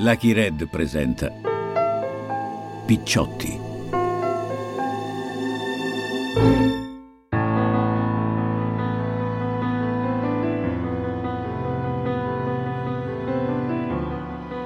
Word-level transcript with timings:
Lucky 0.00 0.32
Red 0.32 0.68
presenta 0.68 1.32
Picciotti. 2.86 3.58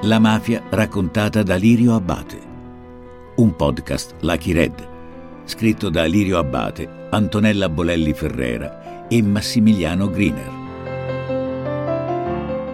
La 0.02 0.18
mafia 0.18 0.62
raccontata 0.68 1.42
da 1.42 1.54
Lirio 1.54 1.94
Abbate. 1.94 2.40
Un 3.36 3.56
podcast 3.56 4.16
Lucky 4.20 4.52
Red, 4.52 4.86
scritto 5.44 5.88
da 5.88 6.04
Lirio 6.04 6.36
Abbate, 6.36 7.06
Antonella 7.08 7.70
Bolelli 7.70 8.12
Ferrera 8.12 9.08
e 9.08 9.22
Massimiliano 9.22 10.10
Griner. 10.10 10.50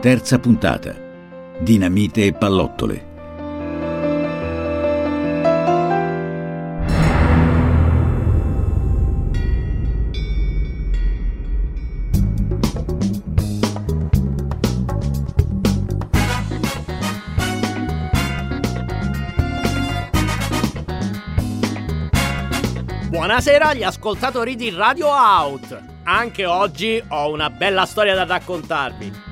Terza 0.00 0.40
puntata. 0.40 1.06
Dinamite 1.60 2.24
e 2.24 2.32
pallottole. 2.32 3.06
Buonasera 23.08 23.70
agli 23.70 23.82
ascoltatori 23.82 24.54
di 24.54 24.70
Radio 24.70 25.08
Out. 25.08 25.82
Anche 26.04 26.46
oggi 26.46 27.02
ho 27.08 27.32
una 27.32 27.50
bella 27.50 27.84
storia 27.84 28.14
da 28.14 28.24
raccontarvi. 28.24 29.27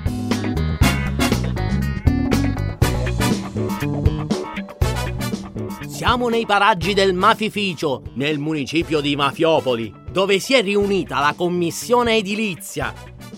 Siamo 6.06 6.28
nei 6.28 6.46
paraggi 6.46 6.94
del 6.94 7.14
Mafificio, 7.14 8.00
nel 8.14 8.38
municipio 8.38 9.00
di 9.00 9.16
Mafiopoli, 9.16 9.92
dove 10.08 10.38
si 10.38 10.54
è 10.54 10.62
riunita 10.62 11.18
la 11.18 11.34
commissione 11.36 12.18
edilizia. 12.18 12.94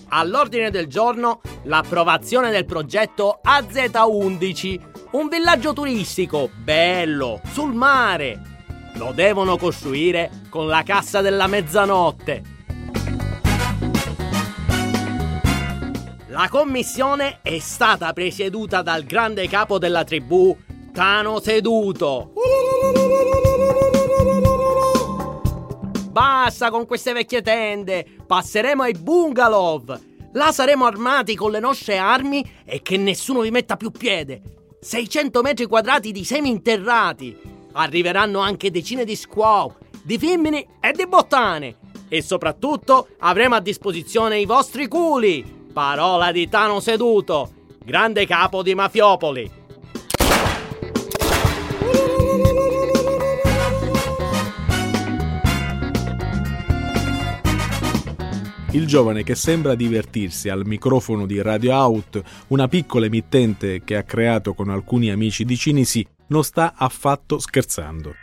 All'ordine 0.09 0.69
del 0.69 0.85
giorno 0.85 1.41
l'approvazione 1.63 2.51
del 2.51 2.65
progetto 2.65 3.41
AZ11, 3.43 4.79
un 5.13 5.29
villaggio 5.29 5.73
turistico 5.73 6.51
bello, 6.63 7.41
sul 7.51 7.73
mare. 7.73 8.39
Lo 8.97 9.13
devono 9.15 9.57
costruire 9.57 10.29
con 10.49 10.67
la 10.67 10.83
cassa 10.83 11.21
della 11.21 11.47
mezzanotte. 11.47 12.43
La 16.27 16.47
commissione 16.51 17.39
è 17.41 17.57
stata 17.57 18.13
presieduta 18.13 18.83
dal 18.83 19.05
grande 19.05 19.47
capo 19.47 19.79
della 19.79 20.03
tribù, 20.03 20.55
Tano 20.99 21.39
Seduto. 21.39 22.33
Basta 26.11 26.69
con 26.69 26.85
queste 26.85 27.13
vecchie 27.13 27.41
tende, 27.41 28.05
passeremo 28.27 28.83
ai 28.83 28.91
bungalow. 28.91 29.81
Là 30.33 30.51
saremo 30.51 30.85
armati 30.85 31.37
con 31.37 31.51
le 31.51 31.61
nostre 31.61 31.97
armi 31.97 32.45
e 32.65 32.81
che 32.81 32.97
nessuno 32.97 33.39
vi 33.39 33.49
metta 33.49 33.77
più 33.77 33.91
piede. 33.91 34.41
600 34.81 35.41
metri 35.41 35.67
quadrati 35.67 36.11
di 36.11 36.25
seminterrati. 36.25 37.33
Arriveranno 37.71 38.39
anche 38.39 38.69
decine 38.69 39.05
di 39.05 39.15
squaw, 39.15 39.73
di 40.03 40.17
femmine 40.17 40.65
e 40.81 40.91
di 40.91 41.07
bottane. 41.07 41.77
E 42.09 42.21
soprattutto 42.21 43.07
avremo 43.19 43.55
a 43.55 43.61
disposizione 43.61 44.37
i 44.37 44.45
vostri 44.45 44.89
culi. 44.89 45.69
Parola 45.71 46.33
di 46.33 46.49
Tano 46.49 46.81
Seduto, 46.81 47.51
grande 47.85 48.25
capo 48.25 48.61
di 48.61 48.75
Mafiopoli. 48.75 49.58
Il 58.71 58.85
giovane 58.85 59.23
che 59.23 59.33
sembra 59.33 59.73
divertirsi 59.73 60.47
al 60.47 60.63
microfono 60.63 61.25
di 61.25 61.41
Radio 61.41 61.73
Out, 61.73 62.21
una 62.49 62.67
piccola 62.67 63.07
emittente 63.07 63.83
che 63.83 63.95
ha 63.95 64.03
creato 64.03 64.53
con 64.53 64.69
alcuni 64.69 65.09
amici 65.09 65.43
di 65.43 65.57
Cinisi, 65.57 66.05
non 66.27 66.43
sta 66.43 66.73
affatto 66.75 67.39
scherzando. 67.39 68.13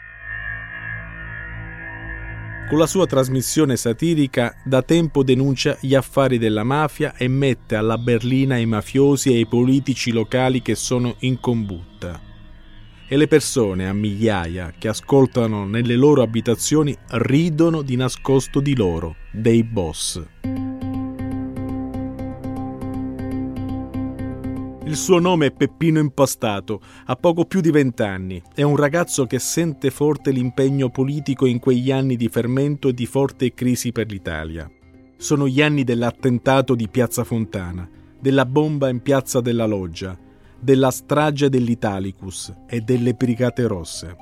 Con 2.69 2.79
la 2.79 2.87
sua 2.87 3.07
trasmissione 3.07 3.77
satirica 3.77 4.55
da 4.65 4.83
tempo 4.83 5.25
denuncia 5.25 5.77
gli 5.81 5.97
affari 5.97 6.39
della 6.39 6.63
mafia 6.63 7.17
e 7.17 7.27
mette 7.27 7.75
alla 7.75 7.99
berlina 7.99 8.57
i 8.57 8.67
mafiosi 8.67 9.33
e 9.33 9.41
i 9.41 9.47
politici 9.47 10.13
locali 10.13 10.63
che 10.63 10.77
sono 10.77 11.17
in 11.21 11.41
combutta 11.41 12.26
e 13.09 13.17
le 13.17 13.29
persone 13.29 13.89
a 13.89 13.93
migliaia 13.93 14.73
che 14.77 14.89
ascoltano 14.89 15.65
nelle 15.67 15.97
loro 15.97 16.23
abitazioni 16.23 16.97
ridono 17.11 17.83
di 17.83 17.97
nascosto 17.97 18.61
di 18.61 18.75
loro, 18.75 19.17
dei 19.33 19.63
boss. 19.63 20.23
Il 24.87 24.95
suo 24.95 25.19
nome 25.19 25.47
è 25.47 25.51
Peppino 25.51 25.99
Impastato, 25.99 26.81
ha 27.07 27.17
poco 27.17 27.45
più 27.45 27.61
di 27.61 27.73
vent'anni. 27.73 28.41
È 28.55 28.63
un 28.63 28.77
ragazzo 28.77 29.27
che 29.27 29.41
sente 29.41 29.91
forte 29.91 30.31
l'impegno 30.31 30.91
politico 30.91 31.47
in 31.47 31.59
quegli 31.59 31.91
anni 31.91 32.15
di 32.15 32.29
fermento 32.29 32.89
e 32.89 32.95
di 32.95 33.05
forte 33.05 33.53
crisi 33.53 33.91
per 33.91 34.09
l'Italia. 34.09 34.71
Sono 35.17 35.49
gli 35.49 35.61
anni 35.61 35.83
dell'attentato 35.83 36.77
di 36.77 36.89
Piazza 36.89 37.25
Fontana, 37.25 37.89
della 38.21 38.47
bomba 38.47 38.89
in 38.89 39.01
Piazza 39.01 39.41
della 39.41 39.67
Loggia, 39.67 40.17
della 40.67 40.91
strage 40.91 41.49
dell'Italicus 41.49 42.53
e 42.67 42.81
delle 42.81 43.15
Brigate 43.15 43.69
Rosse. 43.69 44.17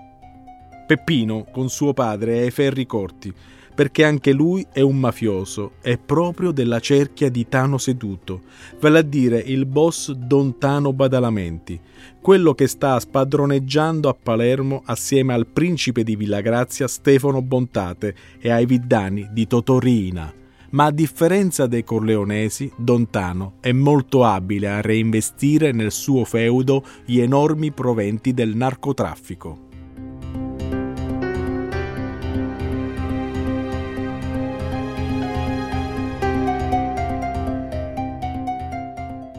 Peppino, 0.86 1.46
con 1.50 1.70
suo 1.70 1.94
padre, 1.94 2.34
è 2.34 2.42
ai 2.42 2.50
ferri 2.50 2.84
corti, 2.84 3.32
perché 3.74 4.04
anche 4.04 4.30
lui 4.32 4.66
è 4.70 4.82
un 4.82 4.98
mafioso, 4.98 5.76
è 5.80 5.96
proprio 5.96 6.50
della 6.50 6.80
cerchia 6.80 7.30
di 7.30 7.48
Tano 7.48 7.78
Seduto, 7.78 8.42
vale 8.78 8.98
a 8.98 9.02
dire 9.02 9.38
il 9.38 9.64
boss 9.64 10.10
Don 10.12 10.58
Tano 10.58 10.92
Badalamenti, 10.92 11.80
quello 12.20 12.52
che 12.52 12.66
sta 12.66 13.00
spadroneggiando 13.00 14.10
a 14.10 14.14
Palermo 14.14 14.82
assieme 14.84 15.32
al 15.32 15.46
principe 15.46 16.04
di 16.04 16.14
Villagrazia 16.14 16.86
Stefano 16.86 17.40
Bontate 17.40 18.14
e 18.38 18.50
ai 18.50 18.66
viddani 18.66 19.30
di 19.32 19.46
Totorina 19.46 20.42
ma 20.74 20.86
a 20.86 20.90
differenza 20.90 21.66
dei 21.66 21.84
corleonesi, 21.84 22.70
Dontano 22.76 23.54
è 23.60 23.70
molto 23.72 24.24
abile 24.24 24.68
a 24.68 24.80
reinvestire 24.80 25.70
nel 25.72 25.92
suo 25.92 26.24
feudo 26.24 26.84
gli 27.04 27.20
enormi 27.20 27.70
proventi 27.70 28.34
del 28.34 28.56
narcotraffico. 28.56 29.64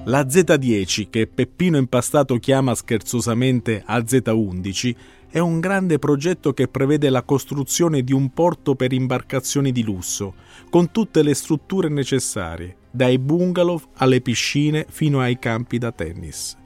La 0.08 0.22
Z10, 0.22 1.08
che 1.10 1.26
Peppino 1.26 1.78
Impastato 1.78 2.38
chiama 2.38 2.76
scherzosamente 2.76 3.84
AZ11, 3.88 4.96
è 5.30 5.40
un 5.40 5.60
grande 5.60 6.00
progetto 6.00 6.54
che 6.54 6.68
prevede 6.68 7.10
la 7.10 7.24
costruzione 7.24 8.04
di 8.04 8.14
un 8.14 8.32
porto 8.32 8.76
per 8.76 8.94
imbarcazioni 8.94 9.72
di 9.72 9.84
lusso, 9.84 10.34
con 10.70 10.92
tutte 10.92 11.24
le 11.24 11.34
strutture 11.34 11.90
necessarie, 11.90 12.78
dai 12.92 13.20
bungalow 13.20 13.82
alle 13.96 14.22
piscine 14.22 14.86
fino 14.90 15.20
ai 15.20 15.38
campi 15.38 15.78
da 15.78 15.92
tennis. 15.92 16.58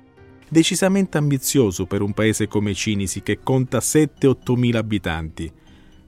Decisamente 0.47 1.17
ambizioso 1.17 1.85
per 1.85 2.01
un 2.01 2.13
paese 2.13 2.47
come 2.47 2.73
Cinisi 2.73 3.21
che 3.21 3.39
conta 3.41 3.79
7-8 3.79 4.55
mila 4.55 4.79
abitanti, 4.79 5.51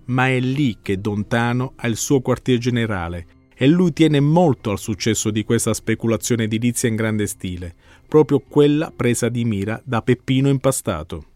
ma 0.06 0.28
è 0.28 0.40
lì 0.40 0.78
che 0.82 1.00
Dontano 1.00 1.74
ha 1.76 1.88
il 1.88 1.96
suo 1.96 2.22
quartier 2.22 2.58
generale 2.58 3.26
e 3.56 3.68
lui 3.68 3.94
tiene 3.94 4.20
molto 4.20 4.72
al 4.72 4.80
successo 4.80 5.30
di 5.30 5.44
questa 5.44 5.76
speculazione 5.76 6.46
edilizia 6.46 6.90
in 6.90 6.96
grande 6.96 7.28
stile, 7.28 7.76
proprio 8.08 8.40
quella 8.40 8.92
presa 8.96 9.30
di 9.30 9.46
mira 9.46 9.80
da 9.86 10.02
Peppino 10.02 10.50
Impastato. 10.50 11.31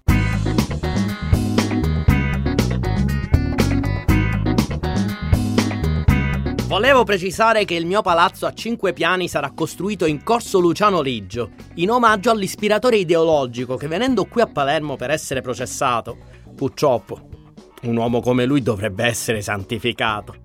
Volevo 6.67 7.03
precisare 7.03 7.63
che 7.63 7.75
il 7.75 7.85
mio 7.85 8.01
palazzo 8.01 8.47
a 8.47 8.53
cinque 8.53 8.91
piani 8.91 9.27
sarà 9.27 9.51
costruito 9.51 10.07
in 10.07 10.23
corso 10.23 10.59
Luciano 10.59 10.99
Liggio, 10.99 11.51
in 11.75 11.91
omaggio 11.91 12.31
all'ispiratore 12.31 12.97
ideologico 12.97 13.75
che 13.75 13.87
venendo 13.87 14.25
qui 14.25 14.41
a 14.41 14.47
Palermo 14.47 14.95
per 14.95 15.11
essere 15.11 15.41
processato, 15.41 16.17
purtroppo, 16.55 17.29
un 17.83 17.95
uomo 17.95 18.19
come 18.19 18.45
lui 18.45 18.63
dovrebbe 18.63 19.05
essere 19.05 19.41
santificato, 19.41 20.35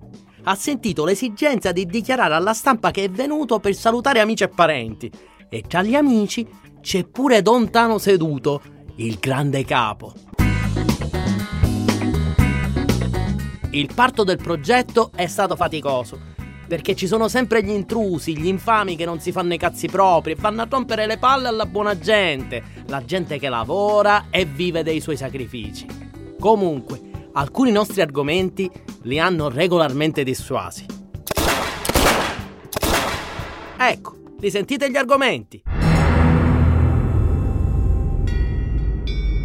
ha 0.43 0.53
sentito 0.53 1.05
l'esigenza 1.05 1.71
di 1.71 1.87
dichiarare 1.87 2.35
alla 2.35 2.53
stampa 2.53 2.91
che 2.91 3.05
è 3.05 3.09
venuto 3.09 3.59
per 3.59 3.73
salutare 3.73 4.19
amici 4.19 4.43
e 4.43 4.49
parenti. 4.49 5.11
E 5.49 5.63
tra 5.67 5.81
gli 5.81 5.95
amici 5.95 6.47
c'è 6.81 7.03
pure 7.03 7.41
Don 7.41 7.71
Tano 7.71 7.97
seduto, 7.97 8.61
il 8.97 9.17
grande 9.19 9.65
capo. 9.65 10.13
Il 13.73 13.89
parto 13.93 14.25
del 14.25 14.35
progetto 14.35 15.11
è 15.15 15.27
stato 15.27 15.55
faticoso. 15.55 16.19
Perché 16.67 16.93
ci 16.93 17.07
sono 17.07 17.29
sempre 17.29 17.63
gli 17.63 17.69
intrusi, 17.69 18.37
gli 18.37 18.47
infami 18.47 18.97
che 18.97 19.05
non 19.05 19.21
si 19.21 19.31
fanno 19.31 19.53
i 19.53 19.57
cazzi 19.57 19.87
propri 19.87 20.33
e 20.33 20.35
fanno 20.35 20.61
a 20.61 20.67
rompere 20.69 21.05
le 21.05 21.17
palle 21.17 21.47
alla 21.47 21.65
buona 21.65 21.97
gente, 21.97 22.61
la 22.87 23.03
gente 23.05 23.39
che 23.39 23.47
lavora 23.47 24.25
e 24.29 24.43
vive 24.43 24.83
dei 24.83 24.99
suoi 24.99 25.15
sacrifici. 25.15 25.85
Comunque, 26.37 26.99
alcuni 27.31 27.71
nostri 27.71 28.01
argomenti 28.01 28.69
li 29.03 29.19
hanno 29.19 29.49
regolarmente 29.49 30.23
dissuasi. 30.23 30.85
Ecco, 33.77 34.15
li 34.37 34.49
sentite 34.49 34.91
gli 34.91 34.97
argomenti? 34.97 35.90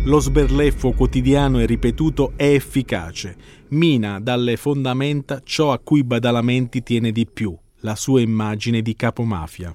Lo 0.07 0.21
sberleffo 0.21 0.93
quotidiano 0.93 1.59
e 1.59 1.67
ripetuto 1.67 2.35
è 2.37 2.45
efficace, 2.45 3.37
mina 3.71 4.21
dalle 4.21 4.57
fondamenta 4.57 5.41
ciò 5.43 5.73
a 5.73 5.81
cui 5.81 6.05
Badalamenti 6.05 6.85
tiene 6.85 7.11
di 7.11 7.27
più, 7.27 7.57
la 7.81 7.97
sua 7.97 8.21
immagine 8.21 8.83
di 8.83 8.95
capomafia. 8.95 9.75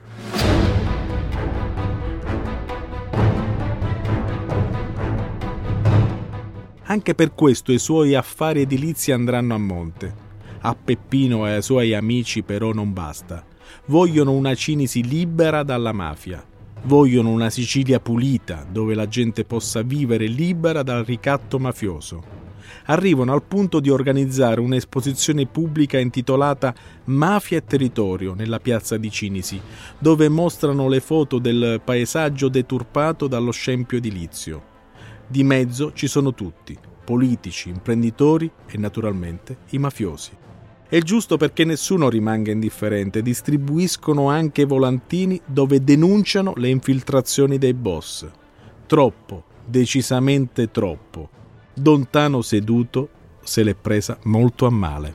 Anche 6.83 7.13
per 7.13 7.33
questo 7.33 7.73
i 7.73 7.79
suoi 7.79 8.15
affari 8.15 8.61
edilizi 8.61 9.11
andranno 9.11 9.53
a 9.53 9.57
monte. 9.57 10.15
A 10.61 10.73
Peppino 10.75 11.45
e 11.45 11.55
ai 11.55 11.61
suoi 11.61 11.93
amici 11.93 12.41
però 12.41 12.71
non 12.71 12.93
basta. 12.93 13.43
Vogliono 13.87 14.31
una 14.31 14.55
Cinisi 14.55 15.03
libera 15.03 15.63
dalla 15.63 15.91
mafia 15.91 16.45
Vogliono 16.83 17.29
una 17.29 17.51
Sicilia 17.51 17.99
pulita, 17.99 18.65
dove 18.67 18.95
la 18.95 19.07
gente 19.07 19.45
possa 19.45 19.83
vivere 19.83 20.25
libera 20.25 20.81
dal 20.81 21.05
ricatto 21.05 21.59
mafioso. 21.59 22.39
Arrivano 22.85 23.33
al 23.33 23.43
punto 23.43 23.79
di 23.79 23.91
organizzare 23.91 24.59
un'esposizione 24.59 25.45
pubblica 25.45 25.99
intitolata 25.99 26.73
Mafia 27.05 27.57
e 27.57 27.65
Territorio 27.65 28.33
nella 28.33 28.59
piazza 28.59 28.97
di 28.97 29.11
Cinisi, 29.11 29.61
dove 29.99 30.27
mostrano 30.27 30.89
le 30.89 31.01
foto 31.01 31.37
del 31.37 31.79
paesaggio 31.83 32.49
deturpato 32.49 33.27
dallo 33.27 33.51
scempio 33.51 33.97
edilizio. 33.97 34.69
Di 35.27 35.43
mezzo 35.43 35.93
ci 35.93 36.07
sono 36.07 36.33
tutti, 36.33 36.75
politici, 37.05 37.69
imprenditori 37.69 38.49
e 38.65 38.77
naturalmente 38.79 39.59
i 39.69 39.77
mafiosi. 39.77 40.31
È 40.91 40.99
giusto 40.99 41.37
perché 41.37 41.63
nessuno 41.63 42.09
rimanga 42.09 42.51
indifferente, 42.51 43.21
distribuiscono 43.21 44.27
anche 44.27 44.65
volantini 44.65 45.39
dove 45.45 45.81
denunciano 45.85 46.51
le 46.57 46.67
infiltrazioni 46.67 47.57
dei 47.57 47.73
boss. 47.73 48.27
Troppo, 48.87 49.43
decisamente 49.65 50.69
troppo. 50.69 51.29
Dontano 51.73 52.41
seduto 52.41 53.07
se 53.41 53.63
l'è 53.63 53.73
presa 53.73 54.19
molto 54.23 54.65
a 54.65 54.69
male. 54.69 55.13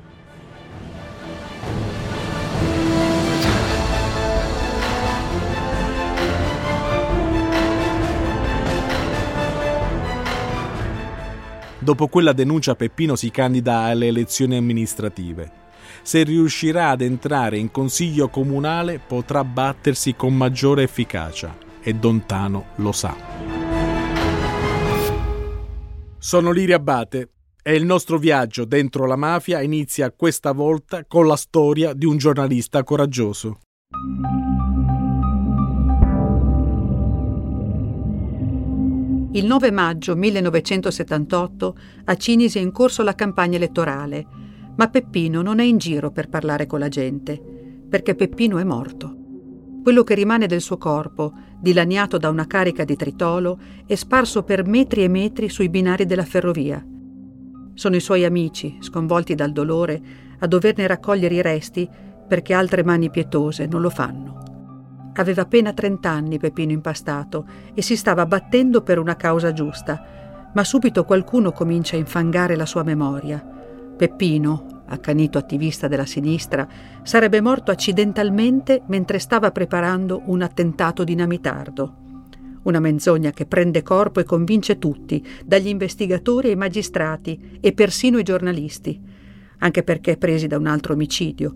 Dopo 11.78 12.08
quella 12.08 12.32
denuncia 12.32 12.74
Peppino 12.74 13.14
si 13.14 13.30
candida 13.30 13.80
alle 13.80 14.06
elezioni 14.06 14.56
amministrative 14.56 15.64
se 16.06 16.22
riuscirà 16.22 16.90
ad 16.90 17.00
entrare 17.00 17.58
in 17.58 17.72
consiglio 17.72 18.28
comunale 18.28 19.00
potrà 19.04 19.42
battersi 19.42 20.14
con 20.14 20.36
maggiore 20.36 20.84
efficacia 20.84 21.58
e 21.82 21.94
Dontano 21.94 22.66
lo 22.76 22.92
sa. 22.92 23.16
Sono 26.16 26.52
Liria 26.52 26.76
Abate 26.76 27.30
e 27.60 27.74
il 27.74 27.84
nostro 27.84 28.18
viaggio 28.18 28.64
dentro 28.64 29.04
la 29.04 29.16
mafia 29.16 29.60
inizia 29.62 30.12
questa 30.12 30.52
volta 30.52 31.04
con 31.06 31.26
la 31.26 31.34
storia 31.34 31.92
di 31.92 32.06
un 32.06 32.16
giornalista 32.18 32.84
coraggioso. 32.84 33.58
Il 39.32 39.44
9 39.44 39.70
maggio 39.72 40.14
1978 40.14 41.76
a 42.04 42.16
Cinisi 42.16 42.58
è 42.58 42.60
in 42.60 42.70
corso 42.70 43.02
la 43.02 43.16
campagna 43.16 43.56
elettorale 43.56 44.44
ma 44.76 44.88
Peppino 44.88 45.42
non 45.42 45.58
è 45.58 45.64
in 45.64 45.78
giro 45.78 46.10
per 46.10 46.28
parlare 46.28 46.66
con 46.66 46.78
la 46.78 46.88
gente, 46.88 47.40
perché 47.88 48.14
Peppino 48.14 48.58
è 48.58 48.64
morto. 48.64 49.14
Quello 49.82 50.04
che 50.04 50.14
rimane 50.14 50.46
del 50.46 50.60
suo 50.60 50.76
corpo, 50.76 51.32
dilaniato 51.58 52.18
da 52.18 52.28
una 52.28 52.46
carica 52.46 52.84
di 52.84 52.96
tritolo, 52.96 53.58
è 53.86 53.94
sparso 53.94 54.42
per 54.42 54.66
metri 54.66 55.04
e 55.04 55.08
metri 55.08 55.48
sui 55.48 55.68
binari 55.68 56.04
della 56.04 56.24
ferrovia. 56.24 56.84
Sono 57.72 57.96
i 57.96 58.00
suoi 58.00 58.24
amici, 58.24 58.76
sconvolti 58.80 59.34
dal 59.34 59.52
dolore, 59.52 60.02
a 60.40 60.46
doverne 60.46 60.86
raccogliere 60.86 61.34
i 61.34 61.42
resti 61.42 61.88
perché 62.28 62.52
altre 62.52 62.84
mani 62.84 63.10
pietose 63.10 63.66
non 63.66 63.80
lo 63.80 63.90
fanno. 63.90 65.12
Aveva 65.14 65.42
appena 65.42 65.72
30 65.72 66.10
anni 66.10 66.38
Peppino 66.38 66.72
impastato 66.72 67.46
e 67.72 67.80
si 67.80 67.96
stava 67.96 68.26
battendo 68.26 68.82
per 68.82 68.98
una 68.98 69.16
causa 69.16 69.52
giusta, 69.52 70.50
ma 70.52 70.64
subito 70.64 71.04
qualcuno 71.04 71.52
comincia 71.52 71.96
a 71.96 71.98
infangare 71.98 72.56
la 72.56 72.66
sua 72.66 72.82
memoria 72.82 73.54
Peppino, 73.96 74.82
accanito 74.86 75.38
attivista 75.38 75.88
della 75.88 76.04
sinistra, 76.04 76.68
sarebbe 77.02 77.40
morto 77.40 77.70
accidentalmente 77.70 78.82
mentre 78.86 79.18
stava 79.18 79.50
preparando 79.50 80.22
un 80.26 80.42
attentato 80.42 81.02
dinamitardo. 81.02 81.96
Una 82.64 82.78
menzogna 82.78 83.30
che 83.30 83.46
prende 83.46 83.82
corpo 83.82 84.20
e 84.20 84.24
convince 84.24 84.78
tutti, 84.78 85.24
dagli 85.44 85.68
investigatori 85.68 86.50
ai 86.50 86.56
magistrati 86.56 87.58
e 87.60 87.72
persino 87.72 88.18
i 88.18 88.22
giornalisti, 88.22 89.00
anche 89.58 89.82
perché 89.82 90.16
presi 90.16 90.46
da 90.46 90.58
un 90.58 90.66
altro 90.66 90.92
omicidio. 90.92 91.54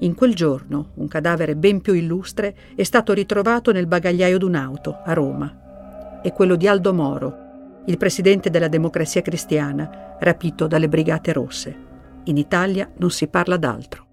In 0.00 0.14
quel 0.14 0.34
giorno 0.34 0.92
un 0.94 1.08
cadavere 1.08 1.56
ben 1.56 1.80
più 1.80 1.92
illustre 1.92 2.56
è 2.74 2.84
stato 2.84 3.12
ritrovato 3.12 3.72
nel 3.72 3.86
bagagliaio 3.86 4.38
d'un'auto 4.38 5.00
a 5.04 5.12
Roma. 5.12 6.20
È 6.22 6.32
quello 6.32 6.56
di 6.56 6.68
Aldo 6.68 6.94
Moro, 6.94 7.45
il 7.86 7.96
presidente 7.98 8.50
della 8.50 8.68
Democrazia 8.68 9.22
Cristiana, 9.22 10.16
rapito 10.18 10.66
dalle 10.66 10.88
Brigate 10.88 11.32
Rosse. 11.32 11.84
In 12.24 12.36
Italia 12.36 12.90
non 12.98 13.10
si 13.10 13.28
parla 13.28 13.56
d'altro. 13.56 14.04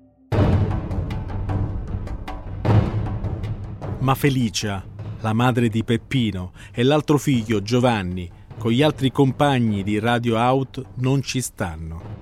Ma 3.99 4.15
Felicia, 4.15 4.83
la 5.21 5.33
madre 5.33 5.69
di 5.69 5.83
Peppino, 5.83 6.51
e 6.71 6.83
l'altro 6.83 7.17
figlio 7.17 7.61
Giovanni, 7.61 8.29
con 8.57 8.71
gli 8.71 8.83
altri 8.83 9.11
compagni 9.11 9.81
di 9.81 9.97
Radio 9.97 10.35
Out, 10.37 10.83
non 10.95 11.21
ci 11.23 11.41
stanno. 11.41 12.21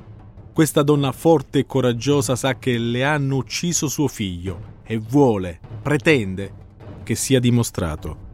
Questa 0.54 0.84
donna 0.84 1.12
forte 1.12 1.60
e 1.60 1.66
coraggiosa 1.66 2.36
sa 2.36 2.58
che 2.58 2.78
le 2.78 3.04
hanno 3.04 3.38
ucciso 3.38 3.88
suo 3.88 4.08
figlio 4.08 4.80
e 4.84 4.98
vuole, 4.98 5.60
pretende 5.82 6.54
che 7.04 7.16
sia 7.16 7.40
dimostrato. 7.40 8.30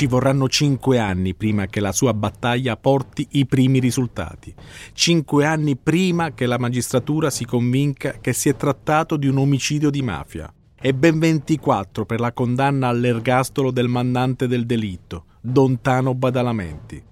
Ci 0.00 0.06
vorranno 0.06 0.48
cinque 0.48 0.98
anni 0.98 1.34
prima 1.34 1.66
che 1.66 1.78
la 1.78 1.92
sua 1.92 2.14
battaglia 2.14 2.78
porti 2.78 3.26
i 3.32 3.44
primi 3.44 3.80
risultati. 3.80 4.54
Cinque 4.94 5.44
anni 5.44 5.76
prima 5.76 6.32
che 6.32 6.46
la 6.46 6.56
magistratura 6.56 7.28
si 7.28 7.44
convinca 7.44 8.12
che 8.12 8.32
si 8.32 8.48
è 8.48 8.56
trattato 8.56 9.18
di 9.18 9.26
un 9.26 9.36
omicidio 9.36 9.90
di 9.90 10.00
mafia. 10.00 10.50
E 10.80 10.94
ben 10.94 11.18
24 11.18 12.06
per 12.06 12.18
la 12.18 12.32
condanna 12.32 12.88
all'ergastolo 12.88 13.70
del 13.70 13.88
mandante 13.88 14.46
del 14.46 14.64
delitto, 14.64 15.26
Dontano 15.38 16.14
Badalamenti. 16.14 17.02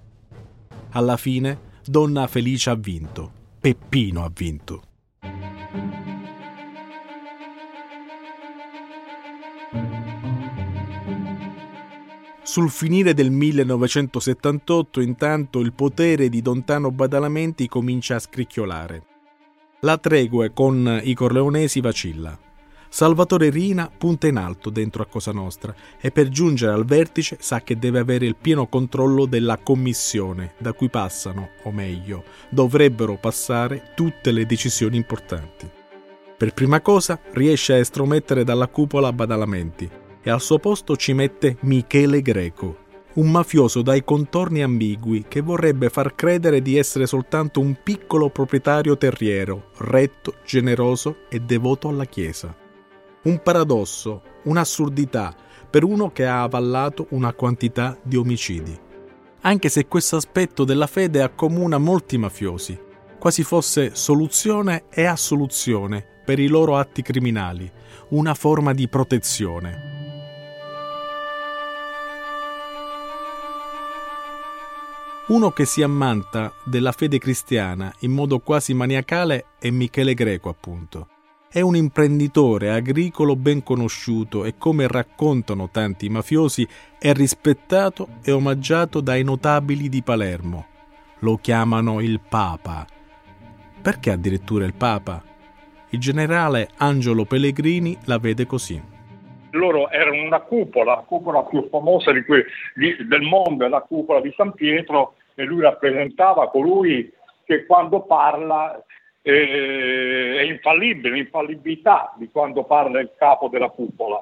Alla 0.92 1.18
fine, 1.18 1.60
Donna 1.84 2.26
Felice 2.26 2.70
ha 2.70 2.74
vinto. 2.74 3.30
Peppino 3.60 4.24
ha 4.24 4.30
vinto. 4.34 4.82
Sul 12.58 12.70
finire 12.70 13.14
del 13.14 13.30
1978, 13.30 15.00
intanto, 15.00 15.60
il 15.60 15.72
potere 15.72 16.28
di 16.28 16.42
Dontano 16.42 16.90
Badalamenti 16.90 17.68
comincia 17.68 18.16
a 18.16 18.18
scricchiolare. 18.18 19.02
La 19.82 19.96
tregua 19.96 20.50
con 20.50 21.00
i 21.04 21.14
corleonesi 21.14 21.80
vacilla. 21.80 22.36
Salvatore 22.88 23.50
Rina 23.50 23.88
punta 23.96 24.26
in 24.26 24.38
alto 24.38 24.70
dentro 24.70 25.04
a 25.04 25.06
Cosa 25.06 25.30
Nostra 25.30 25.72
e 26.00 26.10
per 26.10 26.30
giungere 26.30 26.72
al 26.72 26.84
vertice 26.84 27.36
sa 27.38 27.60
che 27.60 27.78
deve 27.78 28.00
avere 28.00 28.26
il 28.26 28.34
pieno 28.34 28.66
controllo 28.66 29.26
della 29.26 29.58
commissione 29.58 30.54
da 30.58 30.72
cui 30.72 30.88
passano, 30.88 31.50
o 31.62 31.70
meglio, 31.70 32.24
dovrebbero 32.48 33.18
passare 33.18 33.92
tutte 33.94 34.32
le 34.32 34.46
decisioni 34.46 34.96
importanti. 34.96 35.70
Per 36.36 36.52
prima 36.54 36.80
cosa 36.80 37.20
riesce 37.34 37.74
a 37.74 37.76
estromettere 37.76 38.42
dalla 38.42 38.66
cupola 38.66 39.12
Badalamenti 39.12 40.06
e 40.22 40.30
al 40.30 40.40
suo 40.40 40.58
posto 40.58 40.96
ci 40.96 41.12
mette 41.12 41.56
Michele 41.60 42.22
Greco, 42.22 42.86
un 43.14 43.30
mafioso 43.30 43.82
dai 43.82 44.04
contorni 44.04 44.62
ambigui 44.62 45.24
che 45.26 45.40
vorrebbe 45.40 45.88
far 45.88 46.14
credere 46.14 46.62
di 46.62 46.76
essere 46.76 47.06
soltanto 47.06 47.60
un 47.60 47.76
piccolo 47.82 48.30
proprietario 48.30 48.96
terriero, 48.96 49.70
retto, 49.78 50.34
generoso 50.44 51.20
e 51.28 51.40
devoto 51.40 51.88
alla 51.88 52.04
Chiesa. 52.04 52.54
Un 53.22 53.42
paradosso, 53.42 54.22
un'assurdità 54.44 55.34
per 55.68 55.84
uno 55.84 56.12
che 56.12 56.26
ha 56.26 56.42
avallato 56.42 57.06
una 57.10 57.32
quantità 57.32 57.98
di 58.02 58.16
omicidi. 58.16 58.78
anche 59.40 59.68
se 59.68 59.86
questo 59.86 60.16
aspetto 60.16 60.64
della 60.64 60.86
fede 60.86 61.22
accomuna 61.22 61.78
molti 61.78 62.18
mafiosi, 62.18 62.78
quasi 63.18 63.42
fosse 63.42 63.94
soluzione 63.94 64.84
e 64.90 65.04
assoluzione 65.04 66.04
per 66.24 66.38
i 66.38 66.48
loro 66.48 66.76
atti 66.76 67.02
criminali, 67.02 67.70
una 68.10 68.34
forma 68.34 68.72
di 68.72 68.88
protezione. 68.88 69.97
Uno 75.28 75.50
che 75.50 75.66
si 75.66 75.82
ammanta 75.82 76.54
della 76.64 76.90
fede 76.90 77.18
cristiana 77.18 77.92
in 78.00 78.12
modo 78.12 78.38
quasi 78.38 78.72
maniacale 78.72 79.44
è 79.60 79.68
Michele 79.68 80.14
Greco, 80.14 80.48
appunto. 80.48 81.08
È 81.50 81.60
un 81.60 81.76
imprenditore 81.76 82.70
agricolo 82.70 83.36
ben 83.36 83.62
conosciuto 83.62 84.46
e, 84.46 84.56
come 84.56 84.88
raccontano 84.88 85.68
tanti 85.70 86.08
mafiosi, 86.08 86.66
è 86.98 87.12
rispettato 87.12 88.08
e 88.22 88.32
omaggiato 88.32 89.02
dai 89.02 89.22
notabili 89.22 89.90
di 89.90 90.02
Palermo. 90.02 90.66
Lo 91.18 91.36
chiamano 91.36 92.00
il 92.00 92.20
Papa. 92.26 92.86
Perché 93.82 94.10
addirittura 94.10 94.64
il 94.64 94.74
Papa? 94.74 95.22
Il 95.90 96.00
generale 96.00 96.70
Angelo 96.78 97.26
Pellegrini 97.26 97.98
la 98.04 98.16
vede 98.16 98.46
così. 98.46 98.80
Loro 99.50 99.90
erano 99.90 100.22
una 100.22 100.40
cupola, 100.40 100.94
la 100.96 101.04
cupola 101.06 101.42
più 101.42 101.66
famosa 101.68 102.12
que- 102.24 102.46
di, 102.74 102.96
del 103.06 103.22
mondo 103.22 103.66
la 103.68 103.80
cupola 103.80 104.20
di 104.20 104.32
San 104.36 104.52
Pietro 104.52 105.14
e 105.38 105.44
lui 105.44 105.62
rappresentava 105.62 106.50
colui 106.50 107.12
che 107.44 107.64
quando 107.64 108.02
parla 108.02 108.84
eh, 109.22 110.36
è 110.38 110.42
infallibile, 110.42 111.14
l'infallibilità 111.14 112.12
di 112.16 112.28
quando 112.28 112.64
parla 112.64 112.98
il 112.98 113.12
capo 113.16 113.46
della 113.48 113.68
cupola. 113.68 114.20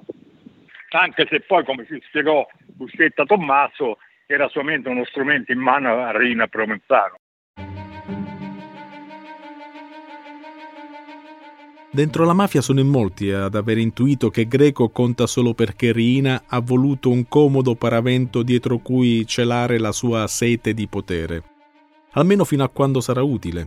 Anche 0.90 1.26
se 1.30 1.40
poi, 1.40 1.64
come 1.64 1.86
ci 1.86 1.98
spiegò 2.04 2.46
Buscetta 2.66 3.24
Tommaso, 3.24 3.96
era 4.26 4.46
solamente 4.48 4.90
uno 4.90 5.06
strumento 5.06 5.52
in 5.52 5.58
mano 5.58 6.04
a 6.04 6.14
Rina 6.14 6.48
Provenzano. 6.48 7.15
Dentro 11.96 12.26
la 12.26 12.34
mafia 12.34 12.60
sono 12.60 12.80
in 12.80 12.88
molti 12.88 13.30
ad 13.30 13.54
aver 13.54 13.78
intuito 13.78 14.28
che 14.28 14.46
Greco 14.46 14.90
conta 14.90 15.26
solo 15.26 15.54
perché 15.54 15.92
Rina 15.92 16.42
ha 16.46 16.60
voluto 16.60 17.08
un 17.08 17.26
comodo 17.26 17.74
paravento 17.74 18.42
dietro 18.42 18.76
cui 18.76 19.26
celare 19.26 19.78
la 19.78 19.92
sua 19.92 20.26
sete 20.26 20.74
di 20.74 20.88
potere, 20.88 21.42
almeno 22.10 22.44
fino 22.44 22.64
a 22.64 22.68
quando 22.68 23.00
sarà 23.00 23.22
utile. 23.22 23.66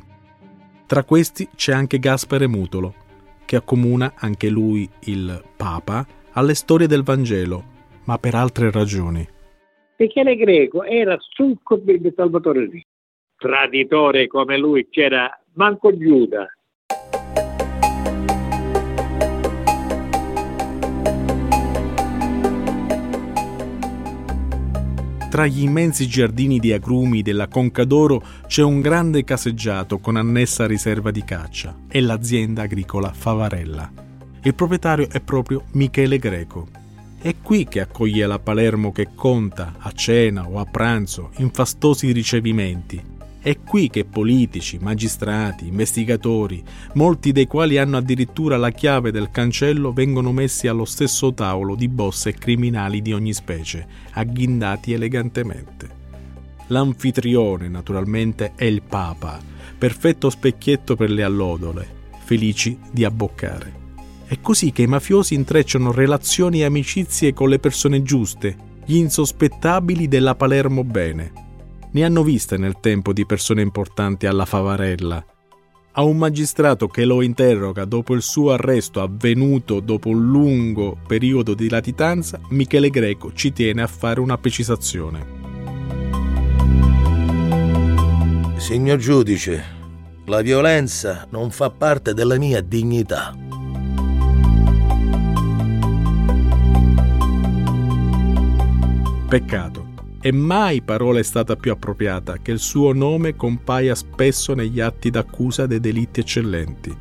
Tra 0.86 1.04
questi 1.06 1.50
c'è 1.56 1.74
anche 1.74 1.98
Gaspare 1.98 2.46
Mutolo, 2.46 2.94
che 3.46 3.56
accomuna 3.56 4.14
anche 4.16 4.48
lui 4.48 4.88
il 5.06 5.44
Papa 5.58 6.06
alle 6.34 6.54
storie 6.54 6.86
del 6.86 7.02
Vangelo, 7.02 7.64
ma 8.04 8.20
per 8.20 8.36
altre 8.36 8.70
ragioni. 8.70 9.28
Michele 9.98 10.36
Greco 10.36 10.84
era 10.84 11.18
succubi 11.20 12.00
di 12.00 12.14
Salvatore 12.16 12.68
Rina. 12.68 12.86
Traditore 13.38 14.28
come 14.28 14.56
lui 14.60 14.88
c'era 14.92 15.36
manco 15.54 15.98
Giuda, 15.98 16.48
Tra 25.40 25.48
gli 25.48 25.62
immensi 25.62 26.06
giardini 26.06 26.60
di 26.60 26.74
agrumi 26.74 27.22
della 27.22 27.48
Conca 27.48 27.86
d'Oro 27.86 28.22
c'è 28.46 28.62
un 28.62 28.82
grande 28.82 29.24
caseggiato 29.24 30.00
con 30.00 30.18
annessa 30.18 30.68
riserva 30.68 31.12
di 31.12 31.24
caccia 31.24 31.74
e 31.88 32.02
l'azienda 32.02 32.64
agricola 32.64 33.14
Favarella. 33.14 33.90
Il 34.42 34.54
proprietario 34.54 35.08
è 35.10 35.22
proprio 35.22 35.64
Michele 35.72 36.18
Greco. 36.18 36.68
È 37.22 37.36
qui 37.42 37.64
che 37.70 37.80
accoglie 37.80 38.26
la 38.26 38.38
Palermo 38.38 38.92
che 38.92 39.12
conta, 39.16 39.76
a 39.78 39.92
cena 39.94 40.46
o 40.46 40.60
a 40.60 40.66
pranzo, 40.66 41.30
in 41.38 41.52
fastosi 41.52 42.12
ricevimenti, 42.12 43.02
è 43.42 43.58
qui 43.62 43.90
che 43.90 44.04
politici, 44.04 44.78
magistrati, 44.82 45.68
investigatori, 45.68 46.62
molti 46.96 47.32
dei 47.32 47.48
quali 47.48 47.78
hanno 47.78 47.96
addirittura 47.96 48.58
la 48.58 48.72
chiave 48.72 49.12
del 49.12 49.32
cancello, 49.32 49.94
vengono 49.94 50.34
messi 50.34 50.68
allo 50.68 50.84
stesso 50.84 51.34
tavolo 51.34 51.76
di 51.76 51.88
boss 51.88 52.26
e 52.26 52.34
criminali 52.34 53.02
di 53.02 53.14
ogni 53.14 53.32
specie, 53.32 53.88
agghindati 54.12 54.92
elegantemente. 54.92 55.98
L'anfitrione, 56.68 57.70
naturalmente, 57.70 58.52
è 58.56 58.66
il 58.66 58.82
Papa, 58.82 59.40
perfetto 59.78 60.30
specchietto 60.30 60.98
per 60.98 61.10
le 61.10 61.24
allodole, 61.24 61.88
felici 62.26 62.78
di 62.92 63.06
abboccare. 63.06 63.78
È 64.26 64.38
così 64.42 64.74
che 64.74 64.82
i 64.82 64.88
mafiosi 64.88 65.34
intrecciano 65.34 65.94
relazioni 65.94 66.60
e 66.60 66.66
amicizie 66.66 67.34
con 67.34 67.48
le 67.48 67.58
persone 67.58 68.04
giuste, 68.04 68.68
gli 68.86 68.98
insospettabili 68.98 70.10
della 70.10 70.36
Palermo 70.36 70.84
Bene 70.84 71.48
ne 71.92 72.04
hanno 72.04 72.24
viste 72.24 72.58
nel 72.58 72.80
tempo 72.80 73.14
di 73.14 73.26
persone 73.26 73.62
importanti 73.62 74.26
alla 74.28 74.46
Favarella. 74.46 75.26
A 75.92 76.04
un 76.04 76.18
magistrato 76.18 76.88
che 76.88 77.04
lo 77.04 77.22
interroga 77.22 77.84
dopo 77.84 78.14
il 78.14 78.22
suo 78.22 78.52
arresto 78.52 79.02
avvenuto 79.02 79.80
dopo 79.80 80.10
un 80.10 80.30
lungo 80.30 80.98
periodo 81.08 81.54
di 81.56 81.68
latitanza, 81.68 82.40
Michele 82.50 82.90
Greco 82.90 83.34
ci 83.34 83.52
tiene 83.52 83.82
a 83.82 83.88
fare 83.88 84.20
una 84.20 84.38
precisazione. 84.38 85.38
Signor 88.58 88.98
giudice, 88.98 89.64
la 90.26 90.42
violenza 90.42 91.28
non 91.32 91.50
fa 91.50 91.72
parte 91.72 92.14
della 92.14 92.38
mia 92.38 92.62
dignità. 92.62 93.36
Peccato 99.28 99.89
e 100.22 100.32
mai 100.34 100.82
parola 100.82 101.20
è 101.20 101.24
stata 101.24 101.56
più 101.56 101.72
appropriata 101.72 102.38
che 102.38 102.52
il 102.52 102.60
suo 102.60 102.94
nome 102.94 103.36
compaia 103.36 103.96
spesso 103.96 104.54
negli 104.54 104.80
atti 104.82 105.10
d'accusa 105.10 105.66
dei 105.66 105.80
delitti 105.80 106.20
eccellenti. 106.20 106.92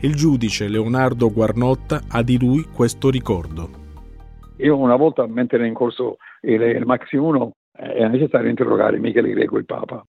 Il 0.00 0.14
giudice 0.14 0.68
Leonardo 0.68 1.30
Guarnotta 1.30 2.00
ha 2.08 2.22
di 2.22 2.38
lui 2.38 2.64
questo 2.64 3.10
ricordo. 3.10 3.82
Io 4.58 4.76
una 4.78 4.96
volta, 4.96 5.26
mentre 5.26 5.58
era 5.58 5.66
in 5.66 5.74
corso 5.74 6.16
il, 6.42 6.60
il 6.60 6.86
Maxi 6.86 7.16
1, 7.16 7.52
eh, 7.78 7.98
era 7.98 8.08
necessario 8.08 8.48
interrogare 8.48 8.98
Michele 8.98 9.30
Greco, 9.30 9.58
il 9.58 9.64
Papa. 9.64 10.04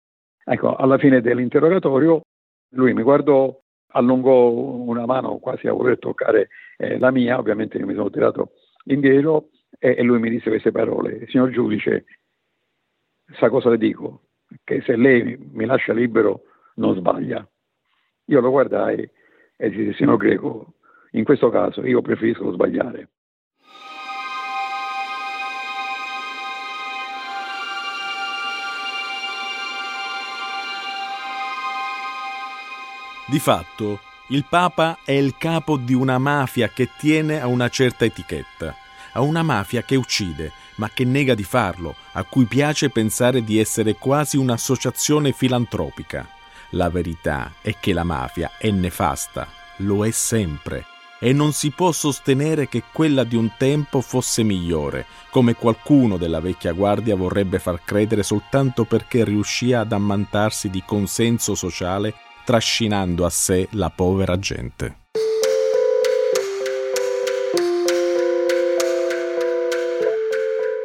Ecco, 0.45 0.75
alla 0.75 0.99
fine 0.99 1.21
dell'interrogatorio 1.21 2.23
lui 2.75 2.93
mi 2.93 3.03
guardò, 3.03 3.57
allungò 3.93 4.51
una 4.51 5.07
mano 5.07 5.39
quasi 5.39 5.69
a 5.69 5.73
voler 5.73 5.99
toccare 5.99 6.49
eh, 6.77 6.99
la 6.99 7.11
mia, 7.11 7.39
ovviamente 7.39 7.79
io 7.79 7.87
mi 7.87 7.95
sono 7.95 8.11
tirato 8.11 8.53
indietro 8.87 9.49
e, 9.79 9.95
e 9.99 10.03
lui 10.03 10.19
mi 10.19 10.31
disse 10.31 10.51
queste 10.51 10.73
parole, 10.73 11.27
signor 11.29 11.51
giudice, 11.51 12.05
sa 13.39 13.49
cosa 13.49 13.71
le 13.71 13.79
dico? 13.79 14.23
Che 14.65 14.83
se 14.83 14.97
lei 14.97 15.37
mi 15.53 15.65
lascia 15.65 15.93
libero 15.93 16.43
non 16.75 16.95
sbaglia. 16.97 17.47
Io 18.27 18.41
lo 18.41 18.51
guardai 18.51 19.09
e 19.57 19.71
disse, 19.71 19.95
signor 19.95 20.17
Greco, 20.17 20.75
in 21.13 21.25
questo 21.25 21.51
caso 21.51 21.85
io 21.85 22.01
preferisco 22.01 22.53
sbagliare. 22.53 23.09
Di 33.29 33.39
fatto, 33.39 34.01
il 34.29 34.45
Papa 34.49 34.99
è 35.05 35.13
il 35.13 35.37
capo 35.39 35.79
di 35.79 35.95
una 35.95 36.19
mafia 36.19 36.69
che 36.69 36.91
tiene 36.99 37.41
a 37.41 37.47
una 37.47 37.69
certa 37.69 38.05
etichetta, 38.05 38.75
a 39.15 39.23
una 39.23 39.43
mafia 39.43 39.83
che 39.83 39.97
uccide, 39.97 40.53
ma 40.77 40.91
che 40.91 41.05
nega 41.05 41.35
di 41.35 41.45
farlo, 41.45 41.97
a 42.13 42.25
cui 42.25 42.45
piace 42.45 42.91
pensare 42.91 43.43
di 43.45 43.59
essere 43.59 43.95
quasi 43.95 44.37
un'associazione 44.37 45.33
filantropica. 45.33 46.29
La 46.71 46.89
verità 46.89 47.53
è 47.61 47.77
che 47.79 47.93
la 47.93 48.05
mafia 48.05 48.53
è 48.59 48.71
nefasta, 48.71 49.47
lo 49.79 50.07
è 50.07 50.11
sempre, 50.11 50.87
e 51.19 51.33
non 51.33 51.53
si 51.53 51.71
può 51.71 51.93
sostenere 51.93 52.69
che 52.69 52.83
quella 52.93 53.25
di 53.25 53.37
un 53.37 53.53
tempo 53.57 54.01
fosse 54.01 54.43
migliore, 54.43 55.07
come 55.31 55.55
qualcuno 55.55 56.17
della 56.17 56.41
vecchia 56.41 56.73
guardia 56.73 57.15
vorrebbe 57.15 57.59
far 57.59 57.85
credere 57.85 58.23
soltanto 58.23 58.85
perché 58.85 59.25
riuscì 59.25 59.73
ad 59.73 59.93
ammantarsi 59.93 60.69
di 60.69 60.83
consenso 60.85 61.55
sociale 61.55 62.15
trascinando 62.45 63.25
a 63.25 63.31
sé 63.31 63.69
la 63.73 63.91
povera 63.91 64.37
gente. 64.39 65.02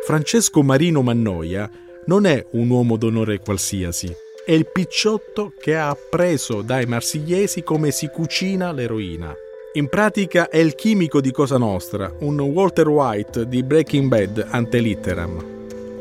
Francesco 0.07 0.63
Marino 0.63 1.01
Mannoia 1.01 1.69
non 2.05 2.25
è 2.25 2.45
un 2.51 2.69
uomo 2.69 2.95
d'onore 2.95 3.41
qualsiasi, 3.41 4.09
è 4.45 4.53
il 4.53 4.65
picciotto 4.71 5.51
che 5.59 5.75
ha 5.75 5.89
appreso 5.89 6.61
dai 6.61 6.85
marsigliesi 6.85 7.61
come 7.61 7.91
si 7.91 8.07
cucina 8.07 8.71
l'eroina. 8.71 9.35
In 9.73 9.89
pratica 9.89 10.47
è 10.47 10.59
il 10.59 10.75
chimico 10.75 11.19
di 11.19 11.31
Cosa 11.31 11.57
Nostra, 11.57 12.09
un 12.19 12.39
Walter 12.39 12.87
White 12.87 13.49
di 13.49 13.63
Breaking 13.63 14.07
Bad 14.07 14.47
ante 14.49 14.79
litteram. 14.79 15.43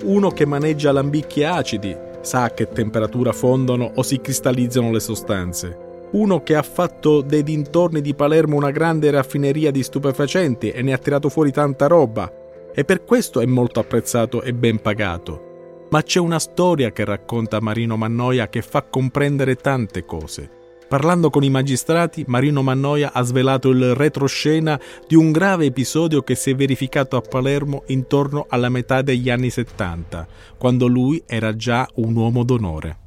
Uno 0.05 0.31
che 0.31 0.47
maneggia 0.47 0.93
lambicchi 0.93 1.43
acidi, 1.43 1.97
sa 2.21 2.45
a 2.45 2.51
che 2.51 2.69
temperatura 2.69 3.33
fondono 3.33 3.91
o 3.93 4.05
si 4.05 4.21
cristallizzano 4.21 4.93
le 4.93 5.01
sostanze. 5.01 5.79
Uno 6.13 6.45
che 6.45 6.55
ha 6.55 6.63
fatto 6.63 7.23
dei 7.23 7.43
dintorni 7.43 8.01
di 8.01 8.15
Palermo 8.15 8.55
una 8.55 8.71
grande 8.71 9.11
raffineria 9.11 9.73
di 9.73 9.83
stupefacenti 9.83 10.71
e 10.71 10.81
ne 10.83 10.93
ha 10.93 10.99
tirato 10.99 11.29
fuori 11.29 11.51
tanta 11.51 11.89
roba, 11.89 12.45
e 12.79 12.85
per 12.85 13.05
questo 13.05 13.41
è 13.41 13.47
molto 13.47 13.81
apprezzato 13.81 14.43
e 14.43 14.53
ben 14.53 14.83
pagato. 14.83 15.87
Ma 15.89 16.03
c'è 16.03 16.21
una 16.21 16.39
storia 16.39 16.93
che 16.93 17.07
racconta 17.07 17.59
Marino 17.59 17.97
Mannoia 17.97 18.51
che 18.51 18.61
fa 18.61 18.83
comprendere 18.83 19.55
tante 19.57 20.05
cose. 20.05 20.51
Parlando 20.87 21.31
con 21.31 21.43
i 21.43 21.49
magistrati, 21.49 22.25
Marino 22.27 22.63
Mannoia 22.63 23.13
ha 23.15 23.23
svelato 23.23 23.71
il 23.71 23.95
retroscena 23.95 24.79
di 25.09 25.15
un 25.15 25.33
grave 25.33 25.65
episodio 25.65 26.21
che 26.23 26.35
si 26.35 26.51
è 26.51 26.55
verificato 26.55 27.17
a 27.17 27.23
Palermo 27.23 27.85
intorno 27.87 28.45
alla 28.47 28.69
metà 28.69 29.01
degli 29.01 29.31
anni 29.31 29.49
70, 29.49 30.27
quando 30.59 30.87
lui 30.87 31.23
era 31.27 31.57
già 31.57 31.89
un 31.95 32.15
uomo 32.15 32.45
d'onore. 32.45 33.05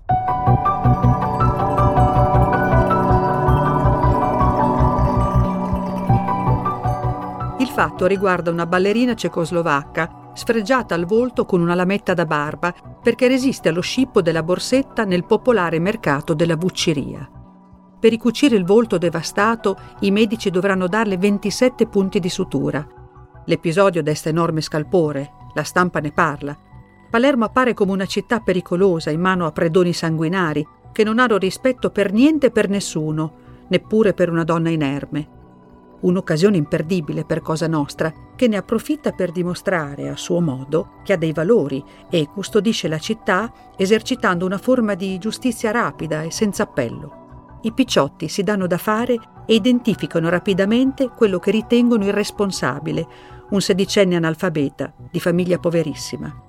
Fatto 7.69 8.05
riguarda 8.05 8.51
una 8.51 8.65
ballerina 8.65 9.15
cecoslovacca 9.15 10.31
sfregiata 10.33 10.95
al 10.95 11.05
volto 11.05 11.45
con 11.45 11.61
una 11.61 11.75
lametta 11.75 12.13
da 12.13 12.25
barba 12.25 12.73
perché 13.01 13.27
resiste 13.27 13.69
allo 13.69 13.81
scippo 13.81 14.21
della 14.21 14.43
borsetta 14.43 15.03
nel 15.03 15.25
popolare 15.25 15.79
mercato 15.79 16.33
della 16.33 16.55
vucceria. 16.55 17.29
Per 17.99 18.09
ricucire 18.09 18.55
il 18.55 18.63
volto 18.63 18.97
devastato, 18.97 19.77
i 20.01 20.11
medici 20.11 20.49
dovranno 20.49 20.87
darle 20.87 21.17
27 21.17 21.87
punti 21.87 22.19
di 22.19 22.29
sutura. 22.29 22.87
L'episodio 23.45 24.01
desta 24.01 24.29
enorme 24.29 24.61
scalpore, 24.61 25.31
la 25.53 25.63
stampa 25.63 25.99
ne 25.99 26.11
parla. 26.11 26.57
Palermo 27.09 27.45
appare 27.45 27.73
come 27.73 27.91
una 27.91 28.05
città 28.05 28.39
pericolosa 28.39 29.09
in 29.09 29.19
mano 29.19 29.45
a 29.45 29.51
predoni 29.51 29.91
sanguinari 29.91 30.65
che 30.93 31.03
non 31.03 31.19
hanno 31.19 31.37
rispetto 31.37 31.89
per 31.89 32.13
niente 32.13 32.47
e 32.47 32.51
per 32.51 32.69
nessuno, 32.69 33.33
neppure 33.67 34.13
per 34.13 34.29
una 34.29 34.43
donna 34.43 34.69
inerme. 34.69 35.38
Un'occasione 36.01 36.55
imperdibile 36.55 37.25
per 37.25 37.41
Cosa 37.41 37.67
Nostra, 37.67 38.13
che 38.35 38.47
ne 38.47 38.55
approfitta 38.55 39.11
per 39.11 39.31
dimostrare 39.31 40.07
a 40.07 40.15
suo 40.15 40.39
modo 40.39 40.91
che 41.03 41.11
ha 41.11 41.17
dei 41.17 41.33
valori 41.33 41.83
e 42.09 42.27
custodisce 42.27 42.87
la 42.87 42.99
città 42.99 43.51
esercitando 43.75 44.45
una 44.45 44.57
forma 44.57 44.93
di 44.93 45.17
giustizia 45.17 45.71
rapida 45.71 46.21
e 46.21 46.31
senza 46.31 46.63
appello. 46.63 47.59
I 47.63 47.73
picciotti 47.73 48.29
si 48.29 48.43
danno 48.43 48.65
da 48.65 48.77
fare 48.77 49.19
e 49.45 49.53
identificano 49.53 50.29
rapidamente 50.29 51.09
quello 51.09 51.39
che 51.39 51.51
ritengono 51.51 52.05
irresponsabile, 52.05 53.07
un 53.49 53.59
sedicenne 53.59 54.15
analfabeta 54.15 54.93
di 55.11 55.19
famiglia 55.19 55.59
poverissima. 55.59 56.43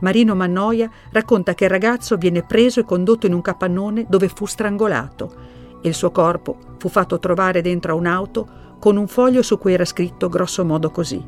Marino 0.00 0.34
Mannoia 0.34 0.90
racconta 1.10 1.54
che 1.54 1.64
il 1.64 1.70
ragazzo 1.70 2.16
viene 2.16 2.42
preso 2.42 2.80
e 2.80 2.84
condotto 2.84 3.26
in 3.26 3.32
un 3.32 3.40
capannone 3.40 4.04
dove 4.08 4.28
fu 4.28 4.44
strangolato 4.44 5.56
il 5.82 5.94
suo 5.94 6.10
corpo 6.10 6.56
fu 6.78 6.88
fatto 6.88 7.18
trovare 7.18 7.62
dentro 7.62 7.92
a 7.92 7.96
un'auto 7.96 8.48
con 8.78 8.96
un 8.96 9.06
foglio 9.06 9.42
su 9.42 9.58
cui 9.58 9.72
era 9.72 9.84
scritto 9.84 10.28
grosso 10.28 10.64
modo 10.64 10.90
così. 10.90 11.22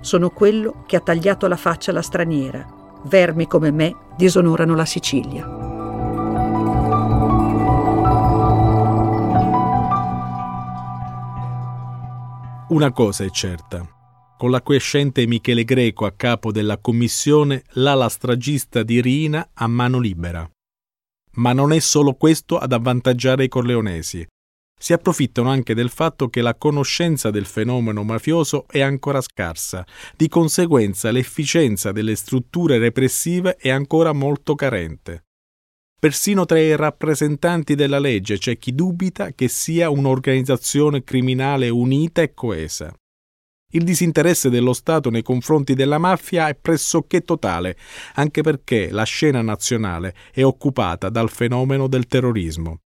Sono 0.00 0.30
quello 0.30 0.84
che 0.86 0.96
ha 0.96 1.00
tagliato 1.00 1.46
la 1.48 1.56
faccia 1.56 1.90
alla 1.90 2.02
straniera. 2.02 2.66
Vermi 3.04 3.46
come 3.46 3.70
me 3.70 3.94
disonorano 4.16 4.74
la 4.74 4.84
Sicilia. 4.84 5.72
Una 12.68 12.92
cosa 12.92 13.24
è 13.24 13.30
certa. 13.30 13.86
Con 14.36 14.50
l'acquiescente 14.50 15.26
Michele 15.26 15.64
Greco 15.64 16.06
a 16.06 16.12
capo 16.12 16.50
della 16.50 16.78
commissione, 16.78 17.62
l'ala 17.74 18.08
stragista 18.08 18.82
di 18.82 19.00
Rina 19.00 19.50
ha 19.54 19.66
mano 19.68 19.98
libera. 19.98 20.48
Ma 21.34 21.52
non 21.52 21.72
è 21.72 21.78
solo 21.78 22.14
questo 22.14 22.58
ad 22.58 22.72
avvantaggiare 22.72 23.44
i 23.44 23.48
corleonesi. 23.48 24.26
Si 24.78 24.92
approfittano 24.92 25.48
anche 25.48 25.74
del 25.74 25.88
fatto 25.88 26.28
che 26.28 26.42
la 26.42 26.54
conoscenza 26.56 27.30
del 27.30 27.46
fenomeno 27.46 28.02
mafioso 28.02 28.66
è 28.68 28.80
ancora 28.80 29.20
scarsa, 29.20 29.86
di 30.16 30.28
conseguenza 30.28 31.10
l'efficienza 31.10 31.92
delle 31.92 32.16
strutture 32.16 32.78
repressive 32.78 33.56
è 33.56 33.70
ancora 33.70 34.12
molto 34.12 34.54
carente. 34.54 35.24
Persino 35.98 36.44
tra 36.44 36.58
i 36.58 36.76
rappresentanti 36.76 37.74
della 37.74 37.98
legge 37.98 38.36
c'è 38.36 38.58
chi 38.58 38.74
dubita 38.74 39.32
che 39.32 39.48
sia 39.48 39.88
un'organizzazione 39.88 41.02
criminale 41.02 41.70
unita 41.70 42.20
e 42.20 42.34
coesa. 42.34 42.94
Il 43.74 43.82
disinteresse 43.82 44.50
dello 44.50 44.72
Stato 44.72 45.10
nei 45.10 45.22
confronti 45.22 45.74
della 45.74 45.98
mafia 45.98 46.46
è 46.46 46.54
pressoché 46.54 47.22
totale, 47.22 47.76
anche 48.14 48.40
perché 48.40 48.90
la 48.92 49.02
scena 49.02 49.42
nazionale 49.42 50.14
è 50.32 50.44
occupata 50.44 51.08
dal 51.08 51.28
fenomeno 51.28 51.88
del 51.88 52.06
terrorismo. 52.06 52.78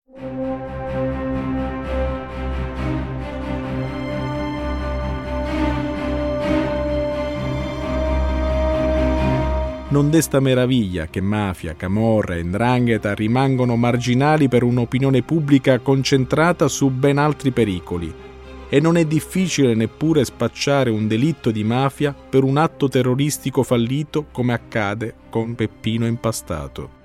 Non 9.88 10.10
desta 10.10 10.38
meraviglia 10.38 11.06
che 11.06 11.20
mafia, 11.20 11.74
camorra 11.74 12.36
e 12.36 12.44
ndrangheta 12.44 13.12
rimangono 13.12 13.74
marginali 13.74 14.46
per 14.46 14.62
un'opinione 14.62 15.22
pubblica 15.22 15.80
concentrata 15.80 16.68
su 16.68 16.90
ben 16.90 17.18
altri 17.18 17.50
pericoli. 17.50 18.25
E 18.68 18.80
non 18.80 18.96
è 18.96 19.04
difficile 19.04 19.74
neppure 19.74 20.24
spacciare 20.24 20.90
un 20.90 21.06
delitto 21.06 21.50
di 21.50 21.62
mafia 21.62 22.12
per 22.12 22.42
un 22.42 22.56
atto 22.56 22.88
terroristico 22.88 23.62
fallito 23.62 24.26
come 24.32 24.52
accade 24.52 25.14
con 25.30 25.54
Peppino 25.54 26.06
Impastato. 26.06 26.96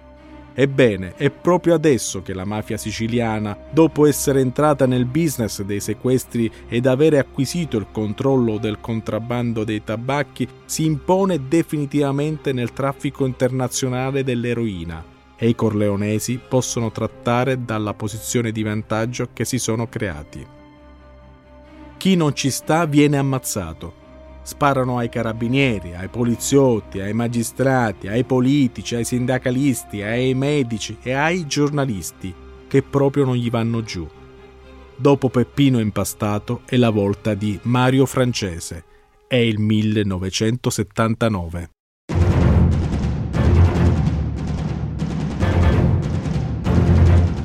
Ebbene, 0.54 1.16
è 1.16 1.30
proprio 1.30 1.74
adesso 1.74 2.22
che 2.22 2.34
la 2.34 2.44
mafia 2.44 2.76
siciliana, 2.76 3.58
dopo 3.72 4.06
essere 4.06 4.42
entrata 4.42 4.86
nel 4.86 5.06
business 5.06 5.62
dei 5.62 5.80
sequestri 5.80 6.52
ed 6.68 6.88
avere 6.88 7.20
acquisito 7.20 7.78
il 7.78 7.88
controllo 7.92 8.58
del 8.58 8.80
contrabbando 8.82 9.64
dei 9.64 9.84
tabacchi, 9.84 10.48
si 10.66 10.84
impone 10.84 11.48
definitivamente 11.48 12.52
nel 12.52 12.74
traffico 12.74 13.26
internazionale 13.26 14.24
dell'eroina 14.24 15.04
e 15.38 15.48
i 15.48 15.56
corleonesi 15.56 16.40
possono 16.48 16.92
trattare 16.92 17.64
dalla 17.64 17.94
posizione 17.94 18.52
di 18.52 18.62
vantaggio 18.62 19.30
che 19.34 19.46
si 19.46 19.58
sono 19.58 19.88
creati. 19.88 20.60
Chi 22.02 22.16
non 22.16 22.34
ci 22.34 22.50
sta 22.50 22.86
viene 22.86 23.20
ammazzato 23.20 23.94
Sparano 24.42 24.98
ai 24.98 25.08
carabinieri, 25.08 25.94
ai 25.94 26.08
poliziotti, 26.08 27.00
ai 27.00 27.14
magistrati, 27.14 28.08
ai 28.08 28.24
politici, 28.24 28.96
ai 28.96 29.06
sindacalisti, 29.06 30.02
ai 30.02 30.34
medici 30.34 30.98
e 31.04 31.12
ai 31.12 31.46
giornalisti 31.46 32.34
che 32.68 32.82
proprio 32.82 33.24
non 33.24 33.36
gli 33.36 33.52
vanno 33.52 33.84
giù. 33.84 34.10
Dopo 34.96 35.30
Peppino 35.30 35.80
Impastato 35.80 36.62
è 36.66 36.76
la 36.76 36.90
volta 36.90 37.36
di 37.36 37.60
Mario 37.66 38.08
Francese. 38.08 38.84
È 39.28 39.36
il 39.36 39.60
1979. 39.60 41.81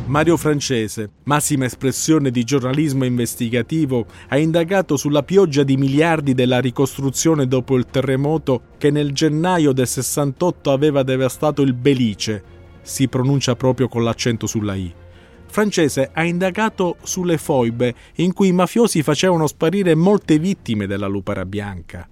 Mario 0.06 0.36
Francese, 0.36 1.10
massima 1.24 1.64
espressione 1.64 2.30
di 2.30 2.44
giornalismo 2.44 3.04
investigativo, 3.04 4.06
ha 4.28 4.38
indagato 4.38 4.96
sulla 4.96 5.24
pioggia 5.24 5.64
di 5.64 5.76
miliardi 5.76 6.32
della 6.32 6.60
ricostruzione 6.60 7.48
dopo 7.48 7.76
il 7.76 7.86
terremoto 7.86 8.62
che 8.78 8.92
nel 8.92 9.12
gennaio 9.12 9.72
del 9.72 9.88
68 9.88 10.70
aveva 10.70 11.02
devastato 11.02 11.62
il 11.62 11.74
Belice. 11.74 12.40
Si 12.82 13.08
pronuncia 13.08 13.56
proprio 13.56 13.88
con 13.88 14.04
l'accento 14.04 14.46
sulla 14.46 14.76
I. 14.76 14.94
Francese 15.48 16.10
ha 16.12 16.22
indagato 16.22 16.98
sulle 17.02 17.36
foibe 17.36 17.92
in 18.16 18.32
cui 18.32 18.48
i 18.48 18.52
mafiosi 18.52 19.02
facevano 19.02 19.48
sparire 19.48 19.96
molte 19.96 20.38
vittime 20.38 20.86
della 20.86 21.08
lupara 21.08 21.44
bianca. 21.44 22.08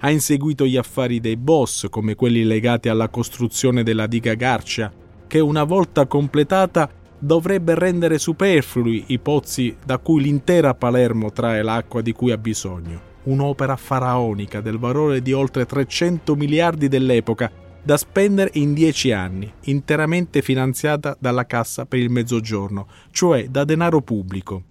Ha 0.00 0.10
inseguito 0.10 0.66
gli 0.66 0.76
affari 0.76 1.18
dei 1.18 1.38
boss, 1.38 1.88
come 1.88 2.14
quelli 2.14 2.44
legati 2.44 2.90
alla 2.90 3.08
costruzione 3.08 3.82
della 3.82 4.06
diga 4.06 4.34
Garcia, 4.34 4.92
che 5.26 5.40
una 5.40 5.64
volta 5.64 6.06
completata 6.06 6.90
dovrebbe 7.18 7.74
rendere 7.74 8.18
superflui 8.18 9.04
i 9.08 9.18
pozzi 9.18 9.76
da 9.84 9.98
cui 9.98 10.22
l'intera 10.22 10.74
Palermo 10.74 11.32
trae 11.32 11.62
l'acqua 11.62 12.00
di 12.00 12.12
cui 12.12 12.30
ha 12.30 12.38
bisogno. 12.38 13.06
Un'opera 13.24 13.76
faraonica 13.76 14.60
del 14.60 14.78
valore 14.78 15.20
di 15.20 15.32
oltre 15.32 15.66
300 15.66 16.34
miliardi 16.34 16.88
dell'epoca 16.88 17.50
da 17.82 17.96
spendere 17.96 18.50
in 18.54 18.74
dieci 18.74 19.12
anni, 19.12 19.50
interamente 19.64 20.42
finanziata 20.42 21.16
dalla 21.18 21.46
Cassa 21.46 21.86
per 21.86 21.98
il 21.98 22.10
Mezzogiorno, 22.10 22.86
cioè 23.10 23.48
da 23.48 23.64
denaro 23.64 24.00
pubblico. 24.00 24.62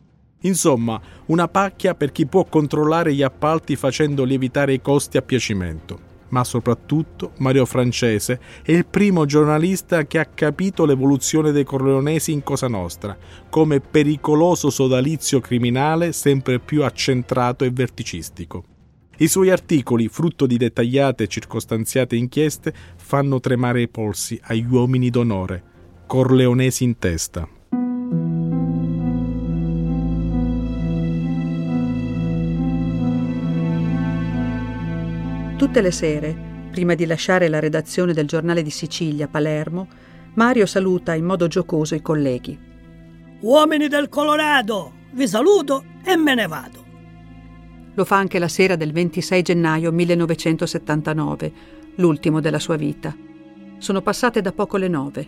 Insomma, 0.42 1.00
una 1.28 1.48
pacchia 1.48 1.96
per 1.96 2.12
chi 2.12 2.28
può 2.28 2.46
controllare 2.46 3.14
gli 3.14 3.24
appalti 3.24 3.76
facendo 3.76 4.24
lievitare 4.24 4.74
i 4.74 4.82
costi 4.82 5.18
a 5.18 5.22
piacimento 5.22 6.07
ma 6.30 6.44
soprattutto 6.44 7.32
Mario 7.38 7.66
Francese 7.66 8.40
è 8.64 8.72
il 8.72 8.86
primo 8.86 9.26
giornalista 9.26 10.06
che 10.06 10.20
ha 10.20 10.26
capito 10.26 10.86
l'evoluzione 10.86 11.52
dei 11.52 11.64
corleonesi 11.64 12.32
in 12.32 12.44
Cosa 12.44 12.68
Nostra, 12.68 13.18
come 13.50 13.80
pericoloso 13.80 14.70
sodalizio 14.70 15.40
criminale 15.40 16.12
sempre 16.12 16.60
più 16.60 16.84
accentrato 16.84 17.64
e 17.64 17.72
verticistico. 17.72 18.64
I 19.20 19.28
suoi 19.28 19.50
articoli, 19.50 20.10
frutto 20.10 20.46
di 20.46 20.58
dettagliate 20.58 21.24
e 21.24 21.28
circostanziate 21.28 22.16
inchieste, 22.16 22.74
fanno 22.98 23.40
tremare 23.40 23.82
i 23.82 23.88
polsi 23.88 24.40
agli 24.44 24.66
uomini 24.70 25.10
d'onore, 25.10 25.64
corleonesi 26.06 26.84
in 26.84 27.00
testa. 27.00 27.57
Tutte 35.58 35.82
le 35.82 35.92
sere, 35.92 36.48
Prima 36.78 36.94
di 36.94 37.08
lasciare 37.08 37.48
la 37.48 37.60
redazione 37.60 38.14
del 38.14 38.28
giornale 38.28 38.62
di 38.62 38.70
Sicilia, 38.70 39.28
Palermo, 39.28 39.88
Mario 40.36 40.68
saluta 40.68 41.16
in 41.16 41.26
modo 41.26 41.48
giocoso 41.48 41.96
i 41.96 42.04
colleghi. 42.04 42.56
Uomini 43.40 43.88
del 43.88 44.10
Colorado, 44.10 44.92
vi 45.14 45.28
saluto 45.28 45.84
e 46.04 46.16
me 46.16 46.36
ne 46.36 46.46
vado. 46.46 46.86
Lo 47.96 48.06
fa 48.06 48.18
anche 48.18 48.38
la 48.38 48.48
sera 48.48 48.76
del 48.76 48.92
26 48.92 49.42
gennaio 49.42 49.92
1979, 49.92 51.54
l'ultimo 51.96 52.42
della 52.42 52.60
sua 52.60 52.76
vita. 52.76 53.16
Sono 53.80 54.04
passate 54.04 54.42
da 54.42 54.52
poco 54.52 54.78
le 54.78 54.88
nove. 54.88 55.28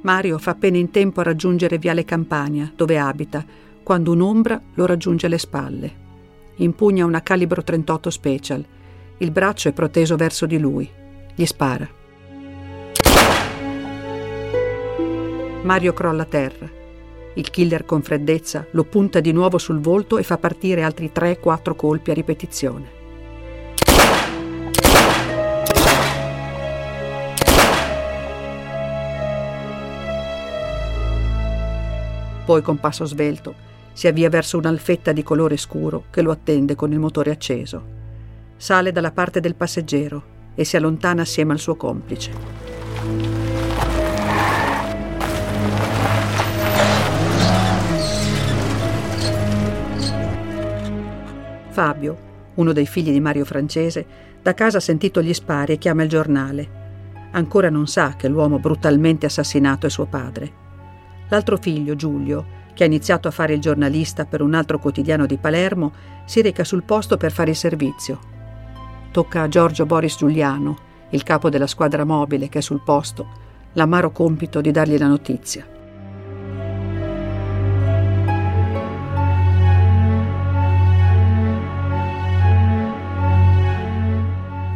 Mario 0.00 0.38
fa 0.38 0.52
appena 0.52 0.78
in 0.78 0.90
tempo 0.90 1.20
a 1.20 1.24
raggiungere 1.24 1.76
Viale 1.76 2.06
Campania, 2.06 2.72
dove 2.74 2.98
abita, 2.98 3.44
quando 3.82 4.12
un'ombra 4.12 4.58
lo 4.72 4.86
raggiunge 4.86 5.26
alle 5.26 5.36
spalle. 5.36 6.04
Impugna 6.56 7.04
una 7.04 7.22
calibro 7.22 7.62
38 7.62 8.08
Special. 8.08 8.66
Il 9.18 9.30
braccio 9.30 9.68
è 9.68 9.72
proteso 9.72 10.14
verso 10.16 10.44
di 10.44 10.58
lui. 10.58 10.86
Gli 11.34 11.46
spara. 11.46 11.88
Mario 15.62 15.94
crolla 15.94 16.24
a 16.24 16.26
terra. 16.26 16.70
Il 17.32 17.48
killer 17.50 17.86
con 17.86 18.02
freddezza 18.02 18.66
lo 18.72 18.84
punta 18.84 19.20
di 19.20 19.32
nuovo 19.32 19.56
sul 19.56 19.80
volto 19.80 20.18
e 20.18 20.22
fa 20.22 20.36
partire 20.36 20.82
altri 20.82 21.10
3-4 21.14 21.74
colpi 21.74 22.10
a 22.10 22.14
ripetizione. 22.14 22.94
Poi 32.44 32.60
con 32.60 32.78
passo 32.78 33.06
svelto 33.06 33.54
si 33.94 34.06
avvia 34.08 34.28
verso 34.28 34.58
un'alfetta 34.58 35.12
di 35.12 35.22
colore 35.22 35.56
scuro 35.56 36.04
che 36.10 36.20
lo 36.20 36.30
attende 36.30 36.74
con 36.74 36.92
il 36.92 36.98
motore 36.98 37.30
acceso. 37.30 37.95
Sale 38.56 38.90
dalla 38.90 39.12
parte 39.12 39.40
del 39.40 39.54
passeggero 39.54 40.34
e 40.54 40.64
si 40.64 40.76
allontana 40.76 41.22
assieme 41.22 41.52
al 41.52 41.58
suo 41.58 41.76
complice. 41.76 42.30
Fabio, 51.68 52.16
uno 52.54 52.72
dei 52.72 52.86
figli 52.86 53.12
di 53.12 53.20
Mario 53.20 53.44
Francese, 53.44 54.06
da 54.40 54.54
casa 54.54 54.78
ha 54.78 54.80
sentito 54.80 55.20
gli 55.20 55.34
spari 55.34 55.74
e 55.74 55.78
chiama 55.78 56.04
il 56.04 56.08
giornale. 56.08 56.84
Ancora 57.32 57.68
non 57.68 57.86
sa 57.86 58.14
che 58.16 58.28
l'uomo 58.28 58.58
brutalmente 58.58 59.26
assassinato 59.26 59.84
è 59.84 59.90
suo 59.90 60.06
padre. 60.06 60.64
L'altro 61.28 61.58
figlio, 61.58 61.94
Giulio, 61.94 62.46
che 62.72 62.84
ha 62.84 62.86
iniziato 62.86 63.28
a 63.28 63.32
fare 63.32 63.52
il 63.52 63.60
giornalista 63.60 64.24
per 64.24 64.40
un 64.40 64.54
altro 64.54 64.78
quotidiano 64.78 65.26
di 65.26 65.36
Palermo, 65.36 65.92
si 66.24 66.40
reca 66.40 66.64
sul 66.64 66.84
posto 66.84 67.18
per 67.18 67.32
fare 67.32 67.50
il 67.50 67.56
servizio. 67.56 68.35
Tocca 69.16 69.40
a 69.40 69.48
Giorgio 69.48 69.86
Boris 69.86 70.18
Giuliano, 70.18 70.76
il 71.08 71.22
capo 71.22 71.48
della 71.48 71.66
squadra 71.66 72.04
mobile 72.04 72.50
che 72.50 72.58
è 72.58 72.60
sul 72.60 72.82
posto, 72.82 73.26
l'amaro 73.72 74.10
compito 74.10 74.60
di 74.60 74.70
dargli 74.70 74.98
la 74.98 75.06
notizia. 75.06 75.66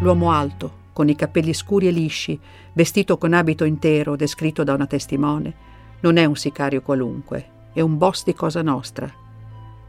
L'uomo 0.00 0.30
alto, 0.32 0.72
con 0.94 1.10
i 1.10 1.14
capelli 1.14 1.52
scuri 1.52 1.88
e 1.88 1.90
lisci, 1.90 2.40
vestito 2.72 3.18
con 3.18 3.34
abito 3.34 3.64
intero 3.64 4.16
descritto 4.16 4.64
da 4.64 4.72
una 4.72 4.86
testimone, 4.86 5.54
non 6.00 6.16
è 6.16 6.24
un 6.24 6.36
sicario 6.36 6.80
qualunque, 6.80 7.68
è 7.74 7.82
un 7.82 7.98
boss 7.98 8.24
di 8.24 8.32
Cosa 8.32 8.62
Nostra. 8.62 9.12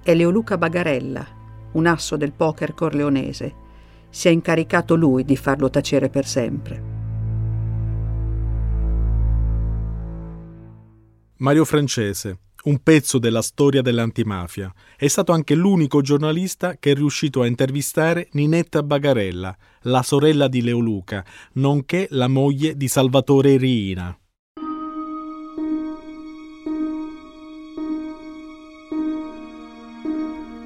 È 0.03 0.13
Leoluca 0.13 0.57
Bagarella, 0.57 1.25
un 1.71 1.85
asso 1.85 2.17
del 2.17 2.33
poker 2.33 2.73
corleonese. 2.73 3.60
Si 4.11 4.27
è 4.27 4.31
incaricato 4.31 4.95
lui 4.95 5.23
di 5.23 5.35
farlo 5.35 5.69
tacere 5.69 6.09
per 6.09 6.27
sempre. 6.27 6.89
Mario 11.37 11.65
Francese, 11.65 12.39
un 12.65 12.83
pezzo 12.83 13.17
della 13.17 13.41
storia 13.41 13.81
dell'antimafia. 13.81 14.71
È 14.95 15.07
stato 15.07 15.31
anche 15.31 15.55
l'unico 15.55 16.01
giornalista 16.01 16.75
che 16.77 16.91
è 16.91 16.93
riuscito 16.93 17.41
a 17.41 17.47
intervistare 17.47 18.27
Ninetta 18.33 18.83
Bagarella, 18.83 19.57
la 19.83 20.03
sorella 20.03 20.47
di 20.47 20.61
Leoluca, 20.61 21.25
nonché 21.53 22.07
la 22.11 22.27
moglie 22.27 22.75
di 22.75 22.87
Salvatore 22.87 23.57
Riina. 23.57 24.15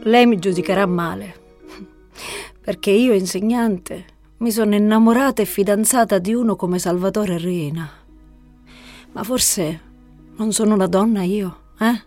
Lei 0.02 0.26
mi 0.26 0.38
giudicherà 0.38 0.86
male, 0.86 1.36
perché 2.66 2.90
io, 2.90 3.14
insegnante, 3.14 4.06
mi 4.38 4.50
sono 4.50 4.74
innamorata 4.74 5.44
e 5.44 5.46
fidanzata 5.46 6.18
di 6.18 6.34
uno 6.34 6.56
come 6.56 6.80
Salvatore 6.80 7.38
Riina. 7.38 7.88
Ma 9.12 9.24
forse 9.24 9.82
non 10.38 10.52
sono 10.52 10.74
una 10.74 10.88
donna 10.88 11.22
io? 11.22 11.60
Eh? 11.78 12.02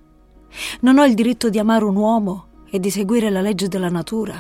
Non 0.81 0.99
ho 0.99 1.05
il 1.05 1.15
diritto 1.15 1.49
di 1.49 1.61
amare 1.61 1.85
un 1.85 1.95
uomo 1.95 2.47
e 2.69 2.81
di 2.81 2.91
seguire 2.91 3.31
la 3.31 3.41
legge 3.41 3.69
della 3.69 3.89
natura. 3.89 4.35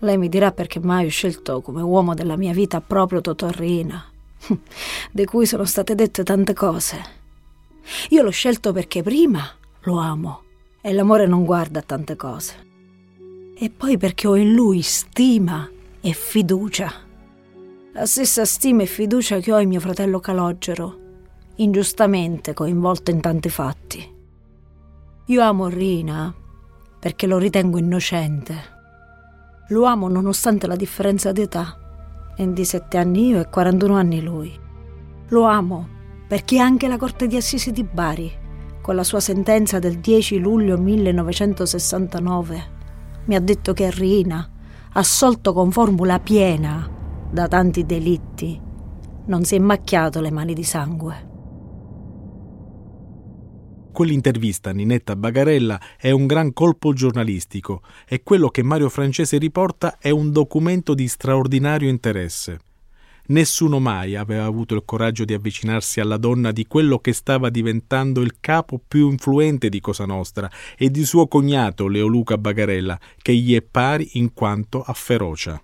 Lei 0.00 0.18
mi 0.18 0.28
dirà 0.28 0.52
perché 0.52 0.80
mai 0.80 1.06
ho 1.06 1.08
scelto 1.08 1.62
come 1.62 1.80
uomo 1.80 2.12
della 2.12 2.36
mia 2.36 2.52
vita 2.52 2.82
proprio 2.82 3.22
Totorrina, 3.22 4.04
di 5.10 5.24
cui 5.24 5.46
sono 5.46 5.64
state 5.64 5.94
dette 5.94 6.22
tante 6.22 6.52
cose. 6.52 7.02
Io 8.10 8.22
l'ho 8.22 8.28
scelto 8.28 8.72
perché 8.72 9.02
prima 9.02 9.48
lo 9.84 9.96
amo 9.96 10.42
e 10.82 10.92
l'amore 10.92 11.26
non 11.26 11.46
guarda 11.46 11.80
tante 11.80 12.16
cose. 12.16 12.72
E 13.64 13.70
poi 13.70 13.96
perché 13.96 14.26
ho 14.26 14.36
in 14.36 14.52
lui 14.52 14.82
stima 14.82 15.66
e 16.02 16.12
fiducia. 16.12 16.92
La 17.94 18.04
stessa 18.04 18.44
stima 18.44 18.82
e 18.82 18.86
fiducia 18.86 19.38
che 19.38 19.54
ho 19.54 19.58
in 19.58 19.70
mio 19.70 19.80
fratello 19.80 20.20
Calogero 20.20 20.98
ingiustamente 21.54 22.52
coinvolto 22.52 23.10
in 23.10 23.22
tanti 23.22 23.48
fatti. 23.48 24.06
Io 25.24 25.42
amo 25.42 25.68
Rina 25.68 26.30
perché 26.98 27.26
lo 27.26 27.38
ritengo 27.38 27.78
innocente. 27.78 28.54
Lo 29.68 29.84
amo 29.84 30.08
nonostante 30.08 30.66
la 30.66 30.76
differenza 30.76 31.32
d'età. 31.32 32.34
27 32.36 32.98
anni 32.98 33.28
io 33.28 33.40
e 33.40 33.48
41 33.48 33.94
anni 33.94 34.20
lui. 34.20 34.52
Lo 35.28 35.44
amo 35.44 35.88
perché 36.28 36.58
anche 36.58 36.86
la 36.86 36.98
Corte 36.98 37.26
di 37.26 37.36
Assisi 37.36 37.72
di 37.72 37.82
Bari, 37.82 38.30
con 38.82 38.94
la 38.94 39.04
sua 39.04 39.20
sentenza 39.20 39.78
del 39.78 40.00
10 40.00 40.38
luglio 40.38 40.76
1969, 40.76 42.73
mi 43.26 43.34
ha 43.34 43.40
detto 43.40 43.72
che 43.72 43.90
Rina, 43.90 44.48
assolto 44.92 45.52
con 45.52 45.70
formula 45.70 46.20
piena 46.20 46.88
da 47.30 47.48
tanti 47.48 47.84
delitti, 47.84 48.60
non 49.26 49.44
si 49.44 49.54
è 49.54 49.58
macchiato 49.58 50.20
le 50.20 50.30
mani 50.30 50.54
di 50.54 50.62
sangue. 50.62 51.32
Quell'intervista 53.92 54.70
a 54.70 54.72
Ninetta 54.72 55.14
Bagarella 55.14 55.80
è 55.96 56.10
un 56.10 56.26
gran 56.26 56.52
colpo 56.52 56.92
giornalistico 56.92 57.82
e 58.08 58.22
quello 58.24 58.48
che 58.48 58.64
Mario 58.64 58.88
Francese 58.88 59.38
riporta 59.38 59.98
è 59.98 60.10
un 60.10 60.32
documento 60.32 60.94
di 60.94 61.06
straordinario 61.06 61.88
interesse. 61.88 62.58
Nessuno 63.26 63.78
mai 63.80 64.16
aveva 64.16 64.44
avuto 64.44 64.74
il 64.74 64.82
coraggio 64.84 65.24
di 65.24 65.32
avvicinarsi 65.32 65.98
alla 65.98 66.18
donna 66.18 66.52
di 66.52 66.66
quello 66.66 66.98
che 66.98 67.14
stava 67.14 67.48
diventando 67.48 68.20
il 68.20 68.34
capo 68.38 68.78
più 68.86 69.10
influente 69.10 69.70
di 69.70 69.80
Cosa 69.80 70.04
Nostra 70.04 70.50
e 70.76 70.90
di 70.90 71.06
suo 71.06 71.26
cognato 71.26 71.88
Leoluca 71.88 72.36
Bagarella, 72.36 73.00
che 73.16 73.34
gli 73.34 73.54
è 73.54 73.62
pari 73.62 74.10
in 74.14 74.34
quanto 74.34 74.82
a 74.82 74.92
ferocia. 74.92 75.58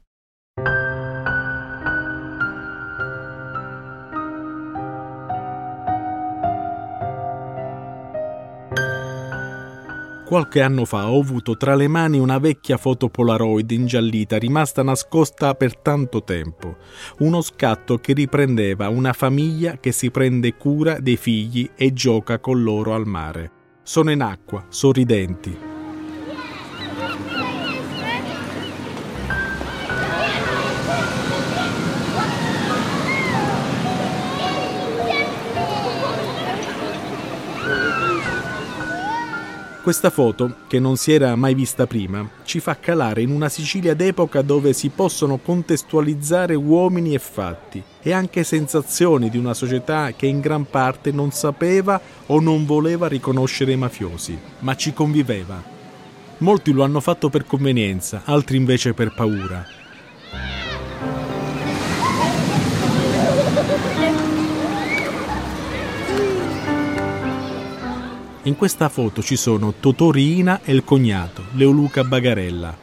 Qualche 10.31 10.63
anno 10.63 10.85
fa 10.85 11.11
ho 11.11 11.19
avuto 11.19 11.57
tra 11.57 11.75
le 11.75 11.89
mani 11.89 12.21
una 12.21 12.39
vecchia 12.39 12.77
foto 12.77 13.09
Polaroid 13.09 13.69
ingiallita 13.69 14.39
rimasta 14.39 14.85
nascosta 14.85 15.55
per 15.55 15.77
tanto 15.77 16.23
tempo. 16.23 16.77
Uno 17.19 17.41
scatto 17.41 17.99
che 17.99 18.13
riprendeva 18.13 18.89
una 18.91 19.13
famiglia 19.13 19.79
che 19.79 19.91
si 19.91 20.13
prende 20.13 20.55
cura 20.55 21.01
dei 21.01 21.17
figli 21.17 21.69
e 21.75 21.93
gioca 21.93 22.39
con 22.39 22.63
loro 22.63 22.95
al 22.95 23.09
mare. 23.09 23.51
Sono 23.83 24.13
in 24.13 24.23
acqua, 24.23 24.67
sorridenti, 24.69 25.70
Questa 39.83 40.11
foto, 40.11 40.57
che 40.69 40.79
non 40.79 40.97
si 40.97 41.11
era 41.11 41.35
mai 41.37 41.55
vista 41.55 41.87
prima, 41.87 42.29
ci 42.45 42.61
fa 42.61 42.79
calare 42.79 43.23
in 43.23 43.31
una 43.31 43.49
Sicilia 43.49 43.95
d'epoca 43.95 44.43
dove 44.43 44.75
si 44.75 44.91
possono 44.91 45.39
contestualizzare 45.39 46.55
uomini 46.55 47.15
e 47.15 47.19
fatti 47.19 47.83
e 48.03 48.13
anche 48.13 48.45
sensazioni 48.45 49.31
di 49.31 49.39
una 49.39 49.55
società 49.55 50.13
che 50.13 50.27
in 50.27 50.41
gran 50.41 50.69
parte 50.69 51.13
non 51.13 51.31
sapeva 51.31 51.99
o 52.27 52.41
non 52.41 52.67
voleva 52.67 53.09
riconoscere 53.09 53.73
i 53.73 53.77
mafiosi, 53.77 54.39
ma 54.59 54.77
ci 54.77 54.93
conviveva. 54.93 55.63
Molti 56.39 56.73
lo 56.73 56.85
hanno 56.85 57.01
fatto 57.01 57.31
per 57.31 57.47
convenienza, 57.47 58.21
altri 58.27 58.59
invece 58.59 58.93
per 58.93 59.15
paura. 59.15 59.67
In 68.45 68.57
questa 68.57 68.89
foto 68.89 69.21
ci 69.21 69.37
sono 69.37 69.75
Totò 69.79 70.11
Riina 70.11 70.63
e 70.65 70.73
il 70.73 70.83
cognato, 70.83 71.45
Leoluca 71.53 72.05
Bagarella. 72.05 72.75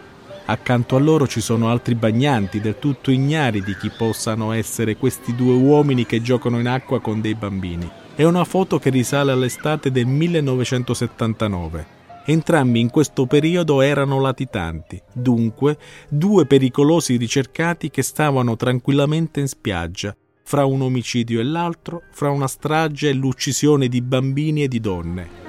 Accanto 0.45 0.95
a 0.95 0.99
loro 0.99 1.25
ci 1.25 1.41
sono 1.41 1.69
altri 1.69 1.95
bagnanti, 1.95 2.61
del 2.61 2.77
tutto 2.77 3.09
ignari 3.09 3.63
di 3.63 3.75
chi 3.75 3.89
possano 3.89 4.51
essere 4.51 4.97
questi 4.97 5.33
due 5.33 5.55
uomini 5.55 6.05
che 6.05 6.21
giocano 6.21 6.59
in 6.59 6.67
acqua 6.67 7.01
con 7.01 7.21
dei 7.21 7.33
bambini. 7.33 7.89
È 8.13 8.23
una 8.23 8.43
foto 8.43 8.77
che 8.77 8.91
risale 8.91 9.31
all'estate 9.31 9.89
del 9.89 10.05
1979. 10.05 11.87
Entrambi 12.25 12.79
in 12.79 12.91
questo 12.91 13.25
periodo 13.25 13.81
erano 13.81 14.21
latitanti, 14.21 15.01
dunque 15.11 15.79
due 16.07 16.45
pericolosi 16.45 17.15
ricercati 17.15 17.89
che 17.89 18.03
stavano 18.03 18.55
tranquillamente 18.55 19.39
in 19.39 19.47
spiaggia, 19.47 20.15
fra 20.43 20.65
un 20.65 20.83
omicidio 20.83 21.39
e 21.39 21.43
l'altro, 21.43 22.03
fra 22.11 22.29
una 22.29 22.47
strage 22.47 23.09
e 23.09 23.13
l'uccisione 23.13 23.87
di 23.87 24.03
bambini 24.03 24.61
e 24.61 24.67
di 24.67 24.79
donne. 24.79 25.46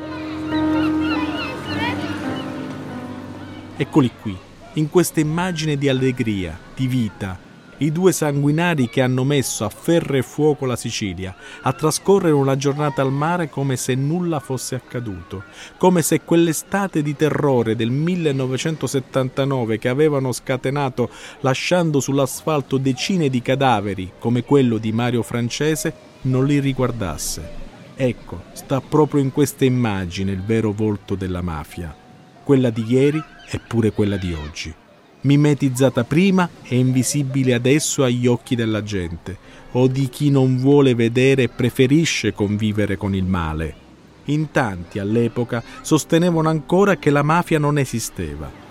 Eccoli 3.81 4.11
qui, 4.21 4.37
in 4.73 4.91
questa 4.91 5.21
immagine 5.21 5.77
di 5.77 5.89
allegria, 5.89 6.59
di 6.75 6.89
vita, 6.89 7.39
i 7.77 7.93
due 7.93 8.11
sanguinari 8.11 8.89
che 8.89 9.01
hanno 9.01 9.23
messo 9.23 9.65
a 9.65 9.69
ferro 9.69 10.17
e 10.17 10.23
fuoco 10.23 10.67
la 10.67 10.75
Sicilia, 10.75 11.33
a 11.63 11.73
trascorrere 11.73 12.33
una 12.33 12.57
giornata 12.57 13.03
al 13.03 13.13
mare 13.13 13.49
come 13.49 13.77
se 13.77 13.95
nulla 13.95 14.41
fosse 14.41 14.75
accaduto, 14.75 15.45
come 15.77 16.03
se 16.03 16.23
quell'estate 16.23 17.03
di 17.03 17.15
terrore 17.15 17.77
del 17.77 17.93
1979 17.93 19.79
che 19.79 19.89
avevano 19.89 20.33
scatenato 20.33 21.09
lasciando 21.43 22.01
sull'asfalto 22.01 22.79
decine 22.79 23.29
di 23.29 23.41
cadaveri 23.41 24.15
come 24.19 24.43
quello 24.43 24.79
di 24.79 24.91
Mario 24.91 25.23
Francese 25.23 25.95
non 26.23 26.47
li 26.47 26.59
riguardasse. 26.59 27.49
Ecco, 27.95 28.43
sta 28.55 28.81
proprio 28.81 29.23
in 29.23 29.31
questa 29.31 29.65
immagine 29.65 30.33
il 30.33 30.43
vero 30.43 30.73
volto 30.73 31.15
della 31.15 31.43
mafia, 31.43 31.95
quella 32.43 32.71
di 32.71 32.85
ieri 32.85 33.23
e 33.51 33.59
pure 33.59 33.93
quella 33.93 34.17
di 34.17 34.33
oggi 34.33 34.75
mimetizzata 35.21 36.05
prima 36.05 36.49
e 36.63 36.79
invisibile 36.79 37.55
adesso 37.55 38.05
agli 38.05 38.27
occhi 38.27 38.55
della 38.55 38.83
gente, 38.83 39.37
o 39.73 39.89
di 39.89 40.09
chi 40.09 40.31
non 40.31 40.57
vuole 40.57 40.95
vedere 40.95 41.45
e 41.45 41.49
preferisce 41.49 42.33
convivere 42.33 42.97
con 42.97 43.15
il 43.15 43.25
male. 43.25 43.87
In 44.27 44.51
tanti 44.51 44.99
all'epoca 44.99 45.63
sostenevano 45.81 46.49
ancora 46.49 46.97
che 46.97 47.11
la 47.11 47.23
mafia 47.23 47.59
non 47.59 47.79
esisteva. 47.79 48.68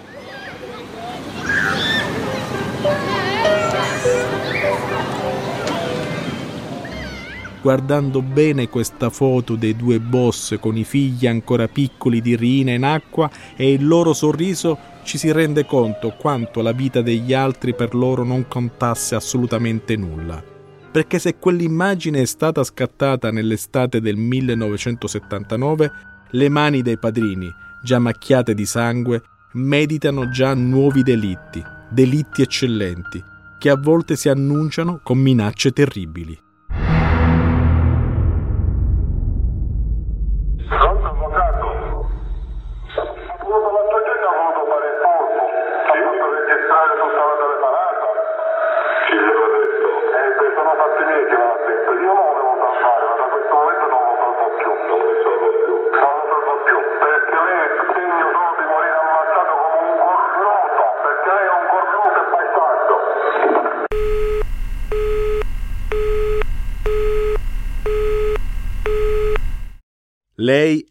Guardando 7.68 8.22
bene 8.22 8.70
questa 8.70 9.10
foto 9.10 9.58
dei 9.58 9.76
due 9.76 10.00
boss 10.00 10.58
con 10.58 10.78
i 10.78 10.86
figli 10.86 11.28
ancora 11.28 11.68
piccoli 11.68 12.22
di 12.22 12.34
Rina 12.38 12.72
in 12.72 12.86
acqua 12.86 13.30
e 13.58 13.74
il 13.74 13.86
loro 13.86 14.14
sorriso, 14.14 14.78
ci 15.04 15.18
si 15.18 15.34
rende 15.34 15.66
conto 15.66 16.16
quanto 16.18 16.62
la 16.62 16.72
vita 16.72 17.02
degli 17.02 17.34
altri 17.34 17.76
per 17.76 17.94
loro 17.94 18.24
non 18.24 18.48
contasse 18.48 19.16
assolutamente 19.16 19.98
nulla. 19.98 20.42
Perché 20.90 21.20
se 21.20 21.40
quell'immagine 21.40 22.22
è 22.22 22.26
stata 22.26 22.64
scattata 22.64 23.32
nell'estate 23.32 24.00
del 24.00 24.16
1979, 24.16 25.92
le 26.30 26.48
mani 26.48 26.82
dei 26.82 26.98
padrini, 26.98 27.52
già 27.84 28.00
macchiate 28.00 28.54
di 28.54 28.66
sangue, 28.66 29.22
meditano 29.56 30.30
già 30.30 30.54
nuovi 30.54 31.04
delitti, 31.04 31.62
delitti 31.90 32.44
eccellenti, 32.44 33.22
che 33.60 33.70
a 33.70 33.76
volte 33.76 34.16
si 34.16 34.30
annunciano 34.30 35.02
con 35.04 35.18
minacce 35.18 35.72
terribili. 35.72 36.46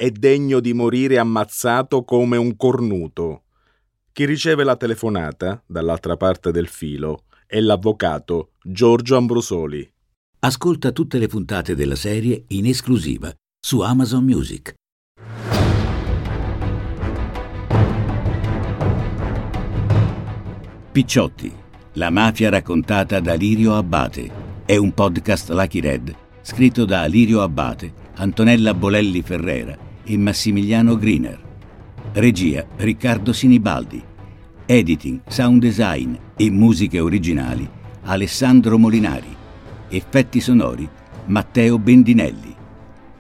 È 0.06 0.10
degno 0.10 0.60
di 0.60 0.72
morire 0.72 1.18
ammazzato 1.18 2.04
come 2.04 2.36
un 2.36 2.56
cornuto. 2.56 3.42
Chi 4.12 4.24
riceve 4.24 4.62
la 4.62 4.76
telefonata, 4.76 5.60
dall'altra 5.66 6.16
parte 6.16 6.52
del 6.52 6.68
filo, 6.68 7.24
è 7.44 7.58
l'avvocato 7.58 8.52
Giorgio 8.62 9.16
Ambrosoli. 9.16 9.92
Ascolta 10.38 10.92
tutte 10.92 11.18
le 11.18 11.26
puntate 11.26 11.74
della 11.74 11.96
serie 11.96 12.44
in 12.48 12.66
esclusiva 12.66 13.34
su 13.58 13.80
Amazon 13.80 14.22
Music. 14.24 14.74
Picciotti, 20.92 21.52
la 21.94 22.10
mafia 22.10 22.48
raccontata 22.48 23.18
da 23.18 23.34
Lirio 23.34 23.74
Abbate. 23.74 24.44
È 24.64 24.76
un 24.76 24.94
podcast 24.94 25.50
Lucky 25.50 25.80
Red, 25.80 26.14
scritto 26.42 26.84
da 26.84 27.04
Lirio 27.06 27.42
Abbate 27.42 28.04
Antonella 28.18 28.72
Bolelli 28.72 29.20
Ferrera 29.20 29.85
e 30.06 30.16
Massimiliano 30.16 30.96
Griner. 30.96 31.38
Regia 32.12 32.64
Riccardo 32.76 33.32
Sinibaldi. 33.32 34.02
Editing, 34.64 35.20
sound 35.26 35.60
design 35.60 36.14
e 36.36 36.50
musiche 36.50 37.00
originali 37.00 37.68
Alessandro 38.04 38.78
Molinari. 38.78 39.34
Effetti 39.88 40.40
sonori 40.40 40.88
Matteo 41.26 41.78
Bendinelli. 41.78 42.54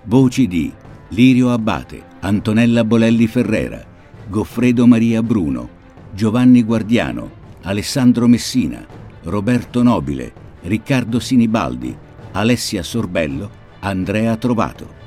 Voci 0.04 0.46
di 0.46 0.72
Lirio 1.08 1.52
Abbate, 1.52 2.02
Antonella 2.20 2.84
Bolelli 2.84 3.26
Ferrera, 3.26 3.84
Goffredo 4.28 4.86
Maria 4.86 5.22
Bruno, 5.22 5.68
Giovanni 6.12 6.62
Guardiano, 6.62 7.30
Alessandro 7.62 8.28
Messina, 8.28 8.86
Roberto 9.24 9.82
Nobile, 9.82 10.32
Riccardo 10.62 11.18
Sinibaldi, 11.18 11.94
Alessia 12.32 12.82
Sorbello 12.82 13.50
Andrea 13.80 14.36
Trovato. 14.36 15.05